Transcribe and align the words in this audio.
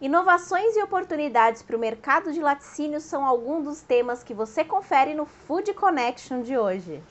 Inovações 0.00 0.76
e 0.76 0.82
oportunidades 0.84 1.60
para 1.60 1.76
o 1.76 1.78
mercado 1.78 2.32
de 2.32 2.40
laticínios 2.40 3.02
são 3.02 3.26
alguns 3.26 3.64
dos 3.64 3.82
temas 3.82 4.22
que 4.22 4.32
você 4.32 4.62
confere 4.64 5.12
no 5.12 5.26
Food 5.26 5.74
Connection 5.74 6.40
de 6.42 6.56
hoje. 6.56 7.02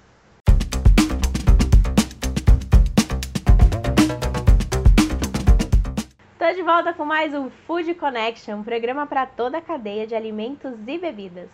Estou 6.31 6.55
de 6.55 6.63
volta 6.63 6.94
com 6.94 7.04
mais 7.04 7.34
um 7.34 7.50
Food 7.50 7.94
Connection, 7.96 8.59
um 8.59 8.63
programa 8.63 9.05
para 9.05 9.25
toda 9.25 9.57
a 9.57 9.61
cadeia 9.61 10.07
de 10.07 10.15
alimentos 10.15 10.71
e 10.88 10.97
bebidas. 10.97 11.49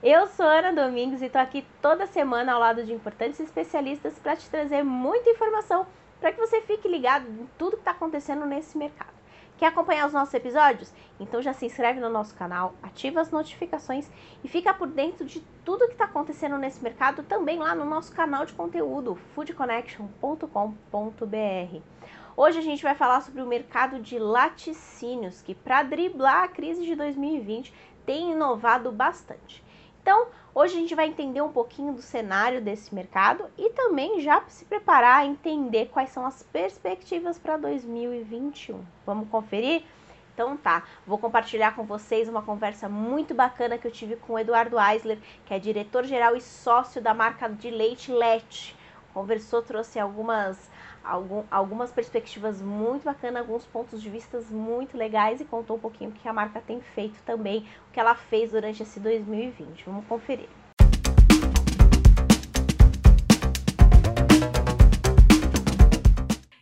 Eu 0.00 0.28
sou 0.28 0.46
Ana 0.46 0.72
Domingos 0.72 1.20
e 1.20 1.24
estou 1.24 1.42
aqui 1.42 1.66
toda 1.82 2.06
semana 2.06 2.52
ao 2.52 2.60
lado 2.60 2.84
de 2.84 2.92
importantes 2.92 3.40
especialistas 3.40 4.20
para 4.20 4.36
te 4.36 4.48
trazer 4.48 4.84
muita 4.84 5.30
informação 5.30 5.84
para 6.20 6.30
que 6.30 6.38
você 6.38 6.60
fique 6.60 6.86
ligado 6.86 7.28
em 7.28 7.48
tudo 7.58 7.72
que 7.72 7.78
está 7.78 7.90
acontecendo 7.90 8.46
nesse 8.46 8.78
mercado. 8.78 9.15
Quer 9.58 9.66
acompanhar 9.66 10.06
os 10.06 10.12
nossos 10.12 10.34
episódios? 10.34 10.92
Então 11.18 11.40
já 11.40 11.54
se 11.54 11.64
inscreve 11.64 11.98
no 11.98 12.10
nosso 12.10 12.34
canal, 12.34 12.74
ativa 12.82 13.22
as 13.22 13.30
notificações 13.30 14.06
e 14.44 14.48
fica 14.48 14.74
por 14.74 14.86
dentro 14.86 15.24
de 15.24 15.40
tudo 15.64 15.86
que 15.86 15.94
está 15.94 16.04
acontecendo 16.04 16.58
nesse 16.58 16.82
mercado 16.82 17.22
também 17.22 17.58
lá 17.58 17.74
no 17.74 17.86
nosso 17.86 18.12
canal 18.12 18.44
de 18.44 18.52
conteúdo 18.52 19.16
foodconnection.com.br. 19.34 21.80
Hoje 22.36 22.58
a 22.58 22.62
gente 22.62 22.82
vai 22.82 22.94
falar 22.94 23.22
sobre 23.22 23.40
o 23.40 23.46
mercado 23.46 23.98
de 23.98 24.18
laticínios, 24.18 25.40
que 25.40 25.54
para 25.54 25.82
driblar 25.82 26.44
a 26.44 26.48
crise 26.48 26.84
de 26.84 26.94
2020 26.94 27.72
tem 28.04 28.32
inovado 28.32 28.92
bastante. 28.92 29.64
Então, 30.06 30.28
hoje 30.54 30.76
a 30.76 30.78
gente 30.78 30.94
vai 30.94 31.08
entender 31.08 31.40
um 31.40 31.50
pouquinho 31.50 31.92
do 31.92 32.00
cenário 32.00 32.62
desse 32.62 32.94
mercado 32.94 33.44
e 33.58 33.70
também 33.70 34.20
já 34.20 34.40
se 34.46 34.64
preparar 34.64 35.22
a 35.22 35.26
entender 35.26 35.86
quais 35.86 36.10
são 36.10 36.24
as 36.24 36.44
perspectivas 36.44 37.40
para 37.40 37.56
2021. 37.56 38.84
Vamos 39.04 39.28
conferir? 39.28 39.82
Então 40.32 40.56
tá, 40.56 40.84
vou 41.04 41.18
compartilhar 41.18 41.74
com 41.74 41.82
vocês 41.82 42.28
uma 42.28 42.40
conversa 42.40 42.88
muito 42.88 43.34
bacana 43.34 43.78
que 43.78 43.84
eu 43.84 43.90
tive 43.90 44.14
com 44.14 44.34
o 44.34 44.38
Eduardo 44.38 44.76
Eisler, 44.78 45.18
que 45.44 45.52
é 45.52 45.58
diretor-geral 45.58 46.36
e 46.36 46.40
sócio 46.40 47.02
da 47.02 47.12
marca 47.12 47.48
de 47.48 47.68
leite 47.68 48.12
Let. 48.12 48.76
Conversou, 49.12 49.60
trouxe 49.60 49.98
algumas 49.98 50.70
algum, 51.06 51.44
algumas 51.50 51.92
perspectivas 51.92 52.60
muito 52.60 53.04
bacanas, 53.04 53.42
alguns 53.42 53.64
pontos 53.64 54.02
de 54.02 54.10
vista 54.10 54.40
muito 54.50 54.96
legais 54.96 55.40
e 55.40 55.44
contou 55.44 55.76
um 55.76 55.80
pouquinho 55.80 56.10
o 56.10 56.12
que 56.12 56.28
a 56.28 56.32
marca 56.32 56.60
tem 56.60 56.80
feito 56.80 57.22
também, 57.24 57.66
o 57.88 57.92
que 57.92 58.00
ela 58.00 58.14
fez 58.14 58.50
durante 58.50 58.82
esse 58.82 58.98
2020. 58.98 59.84
Vamos 59.84 60.04
conferir. 60.06 60.48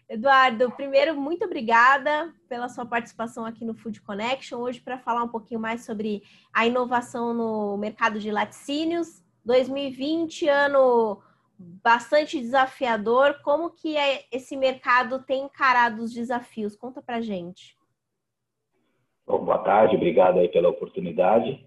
Eduardo, 0.08 0.70
primeiro, 0.70 1.20
muito 1.20 1.44
obrigada 1.44 2.32
pela 2.48 2.68
sua 2.68 2.86
participação 2.86 3.44
aqui 3.44 3.64
no 3.64 3.74
Food 3.74 4.00
Connection, 4.02 4.58
hoje 4.58 4.80
para 4.80 4.98
falar 4.98 5.24
um 5.24 5.28
pouquinho 5.28 5.58
mais 5.58 5.84
sobre 5.84 6.22
a 6.52 6.66
inovação 6.66 7.34
no 7.34 7.76
mercado 7.76 8.20
de 8.20 8.30
laticínios. 8.30 9.24
2020, 9.44 10.48
ano 10.48 11.20
bastante 11.58 12.40
desafiador. 12.40 13.40
Como 13.42 13.70
que 13.70 13.96
é, 13.96 14.24
esse 14.32 14.56
mercado 14.56 15.22
tem 15.24 15.44
encarado 15.44 16.02
os 16.02 16.12
desafios? 16.12 16.76
Conta 16.76 17.02
pra 17.02 17.20
gente. 17.20 17.76
Bom, 19.26 19.44
boa 19.44 19.58
tarde, 19.58 19.96
obrigado 19.96 20.38
aí 20.38 20.48
pela 20.48 20.68
oportunidade. 20.68 21.64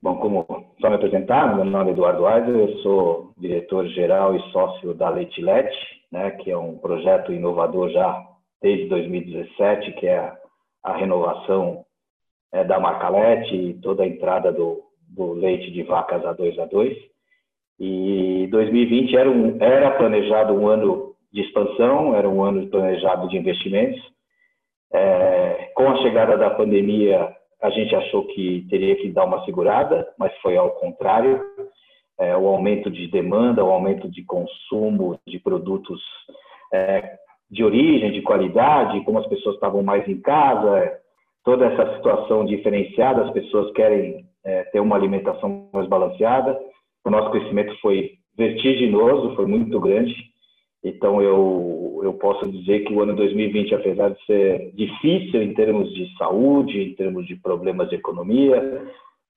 Bom, 0.00 0.16
como 0.18 0.46
só 0.80 0.88
me 0.88 0.94
apresentar, 0.94 1.54
meu 1.54 1.64
nome 1.64 1.90
é 1.90 1.92
Eduardo 1.92 2.24
Aizer, 2.26 2.54
eu 2.54 2.78
sou 2.78 3.34
diretor-geral 3.36 4.36
e 4.36 4.52
sócio 4.52 4.94
da 4.94 5.10
Leitilete, 5.10 5.76
né, 6.10 6.30
que 6.30 6.50
é 6.50 6.56
um 6.56 6.78
projeto 6.78 7.32
inovador 7.32 7.90
já 7.90 8.24
desde 8.62 8.88
2017, 8.88 9.92
que 9.94 10.06
é 10.06 10.32
a, 10.84 10.96
renovação 10.96 11.84
é, 12.52 12.64
da 12.64 12.78
marca 12.78 13.08
Lete 13.08 13.54
e 13.54 13.74
toda 13.74 14.04
a 14.04 14.06
entrada 14.06 14.52
do, 14.52 14.84
do 15.08 15.32
leite 15.32 15.70
de 15.72 15.82
vacas 15.82 16.22
A2 16.22 16.58
a 16.60 16.66
2. 16.66 16.96
E 17.78 18.48
2020 18.50 19.16
era, 19.16 19.30
um, 19.30 19.56
era 19.60 19.90
planejado 19.92 20.52
um 20.52 20.66
ano 20.66 21.14
de 21.32 21.42
expansão, 21.42 22.14
era 22.14 22.28
um 22.28 22.42
ano 22.42 22.66
planejado 22.68 23.28
de 23.28 23.36
investimentos. 23.36 24.00
É, 24.92 25.70
com 25.74 25.88
a 25.88 25.96
chegada 25.98 26.36
da 26.36 26.50
pandemia, 26.50 27.32
a 27.62 27.70
gente 27.70 27.94
achou 27.94 28.26
que 28.26 28.66
teria 28.68 28.96
que 28.96 29.10
dar 29.10 29.24
uma 29.24 29.44
segurada, 29.44 30.08
mas 30.18 30.36
foi 30.38 30.56
ao 30.56 30.70
contrário. 30.72 31.40
É, 32.18 32.36
o 32.36 32.48
aumento 32.48 32.90
de 32.90 33.06
demanda, 33.06 33.64
o 33.64 33.70
aumento 33.70 34.10
de 34.10 34.24
consumo 34.24 35.20
de 35.24 35.38
produtos 35.38 36.00
é, 36.72 37.16
de 37.48 37.62
origem, 37.62 38.10
de 38.10 38.22
qualidade, 38.22 39.04
como 39.04 39.20
as 39.20 39.26
pessoas 39.28 39.54
estavam 39.54 39.84
mais 39.84 40.06
em 40.08 40.20
casa, 40.20 40.98
toda 41.44 41.66
essa 41.66 41.94
situação 41.94 42.44
diferenciada, 42.44 43.24
as 43.24 43.30
pessoas 43.30 43.72
querem 43.72 44.26
é, 44.44 44.64
ter 44.64 44.80
uma 44.80 44.96
alimentação 44.96 45.68
mais 45.72 45.86
balanceada 45.86 46.58
o 47.04 47.10
nosso 47.10 47.30
crescimento 47.30 47.76
foi 47.80 48.12
vertiginoso, 48.36 49.34
foi 49.34 49.46
muito 49.46 49.80
grande. 49.80 50.14
Então, 50.82 51.20
eu, 51.20 52.00
eu 52.04 52.12
posso 52.14 52.50
dizer 52.50 52.84
que 52.84 52.92
o 52.92 53.02
ano 53.02 53.16
2020, 53.16 53.74
apesar 53.74 54.10
de 54.10 54.24
ser 54.24 54.70
difícil 54.74 55.42
em 55.42 55.52
termos 55.54 55.92
de 55.92 56.16
saúde, 56.16 56.80
em 56.80 56.94
termos 56.94 57.26
de 57.26 57.34
problemas 57.36 57.88
de 57.88 57.96
economia, 57.96 58.86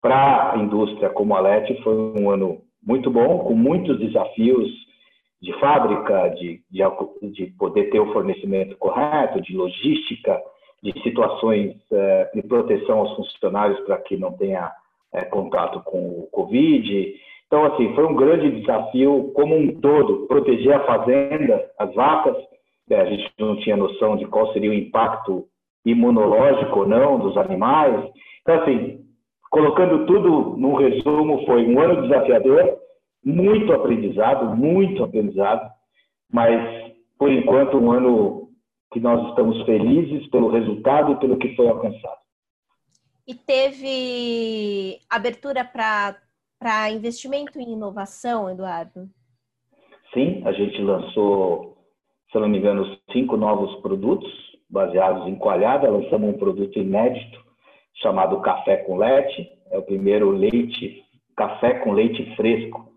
para 0.01 0.53
a 0.53 0.57
indústria 0.57 1.09
como 1.09 1.35
a 1.35 1.39
LET, 1.39 1.81
foi 1.83 1.95
um 1.95 2.29
ano 2.29 2.61
muito 2.85 3.09
bom, 3.09 3.39
com 3.39 3.53
muitos 3.53 3.99
desafios 3.99 4.69
de 5.41 5.53
fábrica, 5.59 6.29
de, 6.29 6.61
de, 6.69 7.31
de 7.31 7.47
poder 7.57 7.89
ter 7.89 7.99
o 7.99 8.13
fornecimento 8.13 8.77
correto, 8.77 9.41
de 9.41 9.55
logística, 9.55 10.39
de 10.83 10.93
situações 11.01 11.75
é, 11.91 12.31
de 12.33 12.43
proteção 12.43 12.99
aos 12.99 13.15
funcionários 13.15 13.79
para 13.81 13.97
que 13.97 14.17
não 14.17 14.33
tenha 14.33 14.71
é, 15.13 15.23
contato 15.25 15.81
com 15.81 15.97
o 15.97 16.27
Covid, 16.31 17.15
então, 17.51 17.65
assim, 17.65 17.93
foi 17.95 18.05
um 18.05 18.15
grande 18.15 18.61
desafio 18.61 19.29
como 19.35 19.57
um 19.57 19.75
todo, 19.81 20.25
proteger 20.25 20.73
a 20.73 20.85
fazenda, 20.85 21.69
as 21.77 21.93
vacas. 21.93 22.37
É, 22.89 23.01
a 23.01 23.05
gente 23.05 23.29
não 23.37 23.57
tinha 23.57 23.75
noção 23.75 24.15
de 24.15 24.25
qual 24.25 24.53
seria 24.53 24.69
o 24.69 24.73
impacto 24.73 25.45
imunológico 25.85 26.79
ou 26.79 26.87
não 26.87 27.19
dos 27.19 27.35
animais. 27.35 28.09
Então, 28.41 28.55
assim, 28.55 29.01
colocando 29.49 30.05
tudo 30.05 30.55
num 30.57 30.75
resumo, 30.75 31.45
foi 31.45 31.67
um 31.67 31.77
ano 31.81 32.03
desafiador, 32.03 32.77
muito 33.21 33.73
aprendizado, 33.73 34.55
muito 34.55 35.03
aprendizado, 35.03 35.69
mas, 36.31 36.93
por 37.19 37.29
enquanto, 37.29 37.77
um 37.77 37.91
ano 37.91 38.47
que 38.93 39.01
nós 39.01 39.27
estamos 39.27 39.61
felizes 39.65 40.25
pelo 40.29 40.49
resultado 40.49 41.11
e 41.11 41.15
pelo 41.17 41.35
que 41.35 41.53
foi 41.57 41.67
alcançado. 41.67 42.21
E 43.27 43.35
teve 43.35 44.99
abertura 45.09 45.65
para 45.65 46.15
para 46.61 46.91
investimento 46.91 47.59
em 47.59 47.73
inovação, 47.73 48.47
Eduardo? 48.47 49.09
Sim, 50.13 50.43
a 50.45 50.51
gente 50.51 50.79
lançou, 50.79 51.75
se 52.31 52.37
não 52.37 52.47
me 52.47 52.59
engano, 52.59 52.85
cinco 53.11 53.35
novos 53.35 53.81
produtos 53.81 54.31
baseados 54.69 55.27
em 55.27 55.35
coalhada. 55.35 55.89
Lançamos 55.89 56.29
um 56.29 56.37
produto 56.37 56.77
inédito 56.77 57.43
chamado 57.95 58.39
Café 58.41 58.77
com 58.77 58.95
Leite. 58.95 59.49
É 59.71 59.77
o 59.79 59.81
primeiro 59.81 60.29
leite, 60.29 61.03
café 61.35 61.79
com 61.79 61.93
leite 61.93 62.35
fresco 62.35 62.91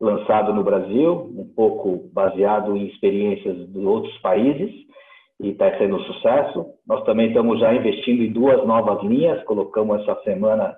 lançado 0.00 0.54
no 0.54 0.64
Brasil, 0.64 1.30
um 1.36 1.52
pouco 1.54 2.08
baseado 2.14 2.74
em 2.74 2.86
experiências 2.86 3.70
de 3.70 3.78
outros 3.80 4.16
países 4.18 4.72
e 5.38 5.50
está 5.50 5.76
sendo 5.76 5.96
um 5.96 6.04
sucesso. 6.04 6.66
Nós 6.86 7.04
também 7.04 7.28
estamos 7.28 7.60
já 7.60 7.74
investindo 7.74 8.22
em 8.22 8.32
duas 8.32 8.66
novas 8.66 9.02
linhas, 9.02 9.42
colocamos 9.44 10.00
essa 10.00 10.14
semana 10.22 10.74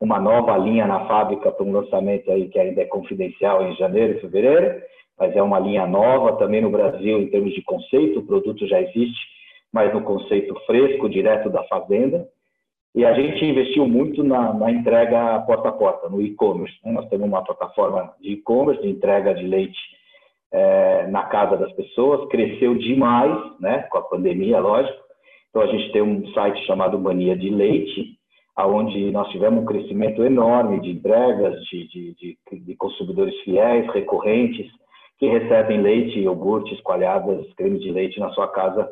uma 0.00 0.20
nova 0.20 0.56
linha 0.56 0.86
na 0.86 1.06
fábrica 1.06 1.50
para 1.50 1.64
um 1.64 1.72
lançamento 1.72 2.30
aí 2.30 2.48
que 2.48 2.58
ainda 2.58 2.82
é 2.82 2.86
confidencial 2.86 3.62
em 3.66 3.74
janeiro 3.76 4.18
e 4.18 4.20
fevereiro, 4.20 4.82
mas 5.18 5.34
é 5.34 5.42
uma 5.42 5.58
linha 5.58 5.86
nova 5.86 6.36
também 6.36 6.60
no 6.60 6.70
Brasil 6.70 7.20
em 7.20 7.28
termos 7.28 7.54
de 7.54 7.62
conceito, 7.62 8.18
o 8.18 8.26
produto 8.26 8.66
já 8.66 8.80
existe, 8.80 9.20
mas 9.72 9.92
no 9.92 10.02
conceito 10.02 10.54
fresco, 10.66 11.08
direto 11.08 11.48
da 11.50 11.62
fazenda. 11.64 12.28
E 12.94 13.04
a 13.04 13.12
gente 13.12 13.44
investiu 13.44 13.88
muito 13.88 14.22
na, 14.22 14.52
na 14.52 14.70
entrega 14.70 15.40
porta 15.40 15.68
a 15.68 15.72
porta, 15.72 16.08
no 16.08 16.22
e-commerce. 16.22 16.76
Né? 16.84 16.92
Nós 16.92 17.08
temos 17.08 17.26
uma 17.26 17.42
plataforma 17.42 18.12
de 18.20 18.32
e-commerce, 18.32 18.82
de 18.82 18.88
entrega 18.88 19.34
de 19.34 19.44
leite 19.44 19.78
é, 20.52 21.06
na 21.08 21.24
casa 21.24 21.56
das 21.56 21.72
pessoas, 21.72 22.28
cresceu 22.28 22.76
demais, 22.76 23.36
né? 23.60 23.80
com 23.90 23.98
a 23.98 24.02
pandemia, 24.02 24.60
lógico. 24.60 24.96
Então 25.50 25.62
a 25.62 25.66
gente 25.66 25.92
tem 25.92 26.02
um 26.02 26.26
site 26.32 26.64
chamado 26.66 26.98
Mania 26.98 27.36
de 27.36 27.50
Leite, 27.50 28.16
onde 28.58 29.10
nós 29.10 29.28
tivemos 29.30 29.62
um 29.62 29.66
crescimento 29.66 30.22
enorme 30.22 30.80
de 30.80 30.90
entregas, 30.90 31.60
de, 31.64 31.88
de, 31.88 32.14
de, 32.14 32.60
de, 32.60 32.76
consumidores 32.76 33.34
fiéis, 33.40 33.90
recorrentes, 33.92 34.70
que 35.18 35.26
recebem 35.26 35.80
leite, 35.80 36.20
iogurtes, 36.20 36.80
coalhadas, 36.82 37.52
creme 37.54 37.78
de 37.78 37.90
leite 37.90 38.20
na 38.20 38.30
sua 38.30 38.48
casa 38.48 38.88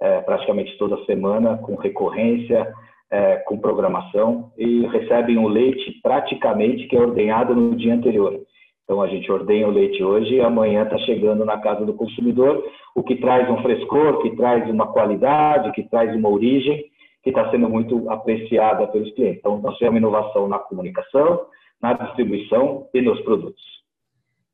é, 0.00 0.20
praticamente 0.20 0.76
toda 0.76 1.02
semana, 1.04 1.56
com 1.58 1.76
recorrência, 1.76 2.72
é, 3.10 3.36
com 3.46 3.58
programação, 3.58 4.52
e 4.58 4.86
recebem 4.88 5.38
o 5.38 5.48
leite 5.48 5.98
praticamente 6.02 6.86
que 6.86 6.96
é 6.96 7.00
ordenhado 7.00 7.54
no 7.54 7.74
dia 7.74 7.94
anterior. 7.94 8.38
Então 8.84 9.02
a 9.02 9.08
gente 9.08 9.30
ordenha 9.32 9.66
o 9.66 9.72
leite 9.72 10.02
hoje 10.02 10.34
e 10.34 10.40
amanhã 10.40 10.84
está 10.84 10.98
chegando 10.98 11.44
na 11.44 11.58
casa 11.58 11.84
do 11.84 11.94
consumidor, 11.94 12.64
o 12.94 13.02
que 13.02 13.16
traz 13.16 13.48
um 13.50 13.60
frescor, 13.62 14.22
que 14.22 14.36
traz 14.36 14.68
uma 14.70 14.86
qualidade, 14.92 15.72
que 15.72 15.82
traz 15.88 16.14
uma 16.14 16.28
origem, 16.28 16.84
que 17.26 17.30
está 17.30 17.50
sendo 17.50 17.68
muito 17.68 18.08
apreciada 18.08 18.86
pelos 18.86 19.12
clientes. 19.14 19.40
Então, 19.40 19.60
nós 19.60 19.76
temos 19.78 19.96
inovação 19.96 20.46
na 20.46 20.60
comunicação, 20.60 21.48
na 21.82 21.92
distribuição 21.94 22.88
e 22.94 23.02
nos 23.02 23.20
produtos. 23.22 23.60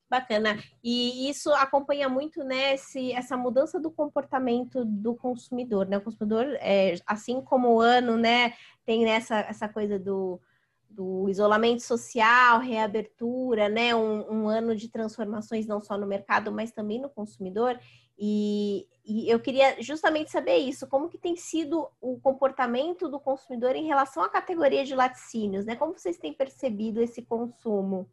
Bacana. 0.09 0.57
E 0.83 1.29
isso 1.29 1.53
acompanha 1.53 2.09
muito 2.09 2.43
né, 2.43 2.73
esse, 2.73 3.13
essa 3.13 3.37
mudança 3.37 3.79
do 3.79 3.91
comportamento 3.91 4.87
do 4.87 5.15
consumidor. 5.15 5.87
Né? 5.87 5.99
O 5.99 6.01
consumidor, 6.01 6.47
é, 6.61 6.95
assim 7.07 7.43
como 7.43 7.75
o 7.75 7.81
ano, 7.83 8.17
né, 8.17 8.55
tem 8.87 9.05
essa, 9.05 9.41
essa 9.41 9.69
coisa 9.69 9.99
do, 9.99 10.41
do 10.89 11.29
isolamento 11.29 11.83
social, 11.83 12.59
reabertura, 12.59 13.69
né, 13.69 13.95
um, 13.95 14.45
um, 14.45 14.49
ano 14.49 14.75
de 14.75 14.89
transformações 14.89 15.67
não 15.67 15.79
só 15.79 15.99
no 15.99 16.07
mercado, 16.07 16.51
mas 16.51 16.73
também 16.73 16.99
no 16.99 17.11
consumidor. 17.11 17.79
E, 18.25 18.87
e, 19.05 19.29
eu 19.29 19.41
queria 19.41 19.83
justamente 19.83 20.31
saber 20.31 20.57
isso, 20.59 20.89
como 20.89 21.09
que 21.09 21.19
tem 21.19 21.35
sido 21.35 21.89
o 22.01 22.21
comportamento 22.21 23.09
do 23.09 23.19
consumidor 23.19 23.75
em 23.75 23.89
relação 23.89 24.23
à 24.23 24.29
categoria 24.29 24.85
de 24.85 24.95
laticínios, 24.95 25.67
né? 25.67 25.75
Como 25.75 25.93
vocês 25.93 26.17
têm 26.19 26.33
percebido 26.33 27.03
esse 27.03 27.27
consumo? 27.27 28.07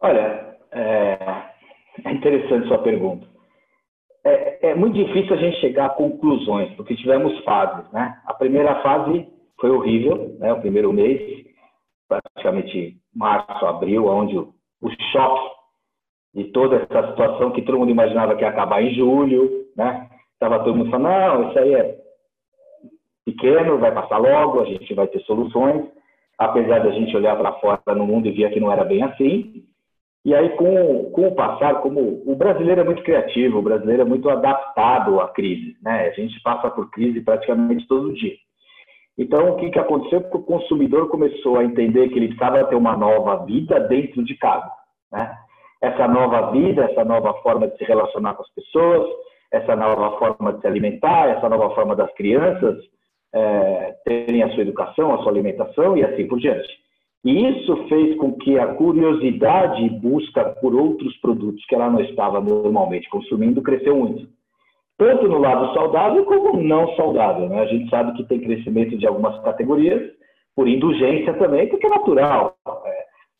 Olha, 0.00 0.58
é, 0.70 1.18
é 2.04 2.12
interessante 2.12 2.68
sua 2.68 2.82
pergunta. 2.82 3.26
É, 4.22 4.68
é, 4.68 4.74
muito 4.74 5.02
difícil 5.02 5.32
a 5.32 5.38
gente 5.38 5.58
chegar 5.58 5.86
a 5.86 5.94
conclusões, 5.94 6.70
porque 6.76 6.94
tivemos 6.94 7.42
fases, 7.42 7.90
né? 7.90 8.20
A 8.26 8.34
primeira 8.34 8.82
fase 8.82 9.26
foi 9.58 9.70
horrível, 9.70 10.36
né? 10.38 10.52
O 10.52 10.60
primeiro 10.60 10.92
mês, 10.92 11.46
praticamente 12.06 12.98
março, 13.14 13.64
abril, 13.64 14.08
onde 14.08 14.36
o, 14.36 14.52
o 14.82 14.90
choque 15.10 15.57
de 16.34 16.44
toda 16.44 16.76
essa 16.76 17.08
situação 17.10 17.50
que 17.52 17.62
todo 17.62 17.78
mundo 17.78 17.90
imaginava 17.90 18.34
que 18.36 18.42
ia 18.42 18.48
acabar 18.48 18.82
em 18.82 18.94
julho, 18.94 19.66
né? 19.76 20.08
Tava 20.38 20.60
todo 20.60 20.76
mundo 20.76 20.90
falando, 20.90 21.08
não, 21.08 21.48
isso 21.48 21.58
aí 21.58 21.74
é 21.74 21.98
pequeno, 23.24 23.78
vai 23.78 23.92
passar 23.92 24.18
logo, 24.18 24.60
a 24.60 24.64
gente 24.64 24.94
vai 24.94 25.06
ter 25.06 25.20
soluções, 25.20 25.86
apesar 26.38 26.80
da 26.80 26.90
gente 26.90 27.16
olhar 27.16 27.36
para 27.36 27.52
fora 27.54 27.80
no 27.94 28.06
mundo 28.06 28.26
e 28.28 28.32
ver 28.32 28.50
que 28.50 28.60
não 28.60 28.72
era 28.72 28.84
bem 28.84 29.02
assim. 29.02 29.64
E 30.24 30.34
aí, 30.34 30.50
com, 30.50 31.10
com 31.12 31.28
o 31.28 31.34
passar, 31.34 31.80
como 31.80 32.22
o 32.26 32.34
brasileiro 32.36 32.80
é 32.80 32.84
muito 32.84 33.02
criativo, 33.02 33.58
o 33.58 33.62
brasileiro 33.62 34.02
é 34.02 34.04
muito 34.04 34.28
adaptado 34.28 35.20
à 35.20 35.28
crise, 35.28 35.76
né? 35.82 36.08
A 36.08 36.10
gente 36.10 36.40
passa 36.42 36.70
por 36.70 36.90
crise 36.90 37.20
praticamente 37.20 37.86
todo 37.86 38.12
dia. 38.12 38.36
Então, 39.16 39.50
o 39.50 39.56
que, 39.56 39.70
que 39.70 39.78
aconteceu? 39.78 40.20
Porque 40.20 40.36
o 40.36 40.42
consumidor 40.42 41.08
começou 41.08 41.58
a 41.58 41.64
entender 41.64 42.08
que 42.08 42.18
ele 42.18 42.28
precisava 42.28 42.64
ter 42.64 42.76
uma 42.76 42.96
nova 42.96 43.44
vida 43.44 43.80
dentro 43.80 44.24
de 44.24 44.36
casa, 44.36 44.70
né? 45.10 45.36
Essa 45.80 46.08
nova 46.08 46.50
vida, 46.50 46.84
essa 46.84 47.04
nova 47.04 47.34
forma 47.42 47.68
de 47.68 47.76
se 47.76 47.84
relacionar 47.84 48.34
com 48.34 48.42
as 48.42 48.50
pessoas, 48.50 49.08
essa 49.52 49.76
nova 49.76 50.18
forma 50.18 50.52
de 50.52 50.60
se 50.60 50.66
alimentar, 50.66 51.28
essa 51.28 51.48
nova 51.48 51.74
forma 51.74 51.94
das 51.94 52.12
crianças 52.14 52.76
é, 53.32 53.94
terem 54.04 54.42
a 54.42 54.50
sua 54.50 54.62
educação, 54.62 55.14
a 55.14 55.18
sua 55.18 55.32
alimentação 55.32 55.96
e 55.96 56.04
assim 56.04 56.26
por 56.26 56.38
diante. 56.38 56.68
E 57.24 57.48
isso 57.48 57.88
fez 57.88 58.16
com 58.16 58.32
que 58.32 58.58
a 58.58 58.74
curiosidade 58.74 59.84
e 59.84 59.90
busca 59.90 60.44
por 60.60 60.74
outros 60.74 61.16
produtos 61.18 61.64
que 61.66 61.74
ela 61.74 61.90
não 61.90 62.00
estava 62.00 62.40
normalmente 62.40 63.08
consumindo 63.08 63.62
cresceu 63.62 63.96
muito. 63.96 64.28
Tanto 64.96 65.28
no 65.28 65.38
lado 65.38 65.72
saudável 65.74 66.24
como 66.24 66.60
não 66.60 66.94
saudável. 66.96 67.48
Né? 67.48 67.60
A 67.60 67.66
gente 67.66 67.88
sabe 67.88 68.16
que 68.16 68.24
tem 68.24 68.40
crescimento 68.40 68.96
de 68.96 69.06
algumas 69.06 69.40
categorias, 69.42 70.02
por 70.56 70.66
indulgência 70.66 71.34
também, 71.34 71.68
porque 71.68 71.86
é 71.86 71.90
natural. 71.90 72.56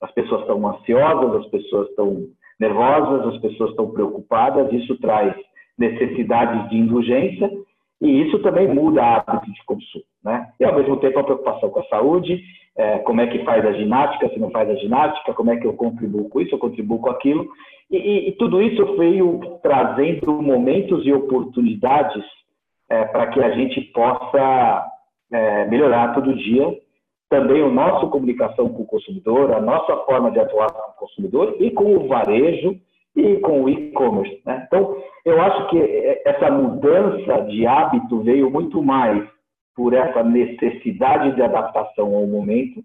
As 0.00 0.10
pessoas 0.12 0.42
estão 0.42 0.66
ansiosas, 0.66 1.44
as 1.44 1.50
pessoas 1.50 1.88
estão 1.90 2.26
nervosas, 2.58 3.34
as 3.34 3.40
pessoas 3.40 3.70
estão 3.70 3.90
preocupadas, 3.90 4.72
isso 4.72 4.98
traz 4.98 5.34
necessidades 5.78 6.68
de 6.70 6.76
indulgência 6.76 7.50
e 8.00 8.22
isso 8.22 8.38
também 8.40 8.68
muda 8.68 9.02
hábito 9.02 9.52
de 9.52 9.64
consumo. 9.64 10.04
Né? 10.24 10.48
E, 10.58 10.64
ao 10.64 10.74
mesmo 10.74 10.96
tempo, 10.98 11.18
a 11.18 11.24
preocupação 11.24 11.70
com 11.70 11.80
a 11.80 11.86
saúde, 11.86 12.40
é, 12.76 12.98
como 12.98 13.20
é 13.20 13.26
que 13.26 13.44
faz 13.44 13.64
a 13.64 13.72
ginástica, 13.72 14.28
se 14.28 14.38
não 14.38 14.50
faz 14.50 14.68
a 14.70 14.74
ginástica, 14.76 15.34
como 15.34 15.50
é 15.50 15.56
que 15.56 15.66
eu 15.66 15.72
contribuo 15.72 16.28
com 16.28 16.40
isso, 16.40 16.54
eu 16.54 16.58
contribuo 16.58 17.00
com 17.00 17.10
aquilo. 17.10 17.48
E, 17.90 17.96
e, 17.96 18.28
e 18.28 18.32
tudo 18.32 18.62
isso 18.62 18.96
veio 18.96 19.40
trazendo 19.62 20.40
momentos 20.40 21.04
e 21.06 21.12
oportunidades 21.12 22.24
é, 22.88 23.04
para 23.04 23.26
que 23.28 23.40
a 23.40 23.50
gente 23.50 23.80
possa 23.92 24.86
é, 25.32 25.66
melhorar 25.66 26.14
todo 26.14 26.36
dia 26.36 26.72
também 27.28 27.62
a 27.62 27.68
nossa 27.68 28.06
comunicação 28.06 28.68
com 28.68 28.82
o 28.82 28.86
consumidor, 28.86 29.52
a 29.52 29.60
nossa 29.60 29.96
forma 30.04 30.30
de 30.30 30.40
atuar 30.40 30.72
com 30.72 30.90
o 30.90 31.06
consumidor 31.06 31.56
e 31.60 31.70
com 31.70 31.96
o 31.96 32.08
varejo 32.08 32.76
e 33.14 33.36
com 33.36 33.64
o 33.64 33.68
e-commerce. 33.68 34.40
Né? 34.46 34.64
Então, 34.66 34.96
eu 35.24 35.40
acho 35.40 35.68
que 35.68 35.78
essa 36.24 36.50
mudança 36.50 37.42
de 37.42 37.66
hábito 37.66 38.20
veio 38.20 38.50
muito 38.50 38.82
mais 38.82 39.26
por 39.76 39.92
essa 39.92 40.22
necessidade 40.24 41.34
de 41.34 41.42
adaptação 41.42 42.14
ao 42.14 42.26
momento. 42.26 42.82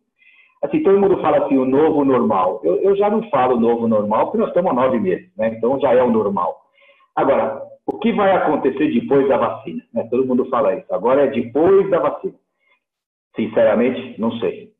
Assim, 0.62 0.84
todo 0.84 1.00
mundo 1.00 1.22
fala 1.22 1.46
assim, 1.46 1.58
o 1.58 1.66
novo 1.66 2.04
normal. 2.04 2.62
Eu, 2.64 2.76
eu 2.82 2.96
já 2.96 3.10
não 3.10 3.30
falo 3.30 3.60
novo 3.60 3.88
normal, 3.88 4.26
porque 4.26 4.38
nós 4.38 4.50
estamos 4.50 4.72
há 4.72 4.74
nove 4.74 5.00
meses, 5.00 5.30
né? 5.38 5.54
então 5.58 5.80
já 5.80 5.94
é 5.94 6.04
o 6.04 6.12
normal. 6.12 6.62
Agora, 7.16 7.62
o 7.86 7.98
que 8.00 8.12
vai 8.14 8.32
acontecer 8.32 8.92
depois 8.94 9.28
da 9.28 9.38
vacina? 9.38 9.84
Né? 9.94 10.08
Todo 10.10 10.26
mundo 10.26 10.46
fala 10.50 10.76
isso. 10.76 10.94
Agora 10.94 11.24
é 11.24 11.28
depois 11.28 11.90
da 11.90 12.00
vacina. 12.00 12.36
Sinceramente, 13.36 14.20
não 14.20 14.32
sei. 14.40 14.72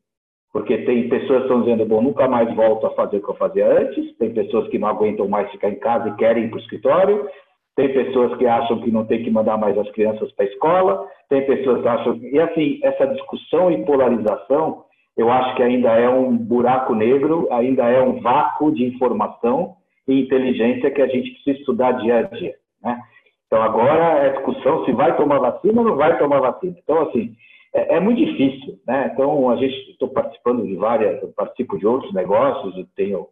Porque 0.52 0.78
tem 0.78 1.08
pessoas 1.08 1.38
que 1.38 1.44
estão 1.46 1.62
dizendo, 1.62 1.84
bom, 1.84 2.00
nunca 2.00 2.28
mais 2.28 2.54
volto 2.54 2.86
a 2.86 2.90
fazer 2.90 3.16
o 3.16 3.22
que 3.22 3.30
eu 3.30 3.34
fazia 3.34 3.66
antes, 3.66 4.16
tem 4.18 4.32
pessoas 4.32 4.68
que 4.68 4.78
não 4.78 4.88
aguentam 4.88 5.26
mais 5.26 5.50
ficar 5.50 5.68
em 5.68 5.80
casa 5.80 6.08
e 6.08 6.14
querem 6.14 6.44
ir 6.44 6.48
para 6.48 6.58
o 6.58 6.60
escritório, 6.60 7.28
tem 7.74 7.92
pessoas 7.92 8.36
que 8.38 8.46
acham 8.46 8.80
que 8.80 8.90
não 8.90 9.04
tem 9.04 9.24
que 9.24 9.30
mandar 9.30 9.56
mais 9.56 9.76
as 9.76 9.90
crianças 9.90 10.30
para 10.32 10.44
a 10.44 10.48
escola, 10.48 11.08
tem 11.28 11.44
pessoas 11.44 11.82
que 11.82 11.88
acham. 11.88 12.16
E 12.16 12.38
assim, 12.38 12.78
essa 12.84 13.06
discussão 13.08 13.72
e 13.72 13.84
polarização, 13.84 14.84
eu 15.16 15.30
acho 15.30 15.56
que 15.56 15.62
ainda 15.62 15.90
é 15.90 16.08
um 16.08 16.36
buraco 16.36 16.94
negro, 16.94 17.48
ainda 17.50 17.88
é 17.88 18.00
um 18.00 18.20
vácuo 18.20 18.72
de 18.72 18.84
informação 18.84 19.74
e 20.06 20.20
inteligência 20.20 20.90
que 20.90 21.02
a 21.02 21.08
gente 21.08 21.32
precisa 21.32 21.58
estudar 21.58 21.92
dia 21.92 22.18
a 22.18 22.22
dia. 22.22 22.54
Né? 22.82 23.00
Então, 23.46 23.60
agora 23.60 24.24
é 24.24 24.30
discussão 24.30 24.84
se 24.84 24.92
vai 24.92 25.16
tomar 25.16 25.38
vacina 25.38 25.80
ou 25.80 25.88
não 25.88 25.96
vai 25.96 26.16
tomar 26.18 26.40
vacina. 26.40 26.76
Então, 26.80 27.02
assim, 27.08 27.34
é, 27.74 27.96
é 27.96 28.00
muito 28.00 28.24
difícil, 28.24 28.78
né? 28.86 29.10
Então 29.12 29.50
a 29.50 29.56
gente 29.56 29.90
estou 29.90 30.08
participando 30.08 30.64
de 30.64 30.76
várias, 30.76 31.20
participo 31.34 31.76
de 31.76 31.86
outros 31.86 32.12
negócios, 32.14 32.76
eu 32.78 32.86
tenho, 32.94 33.26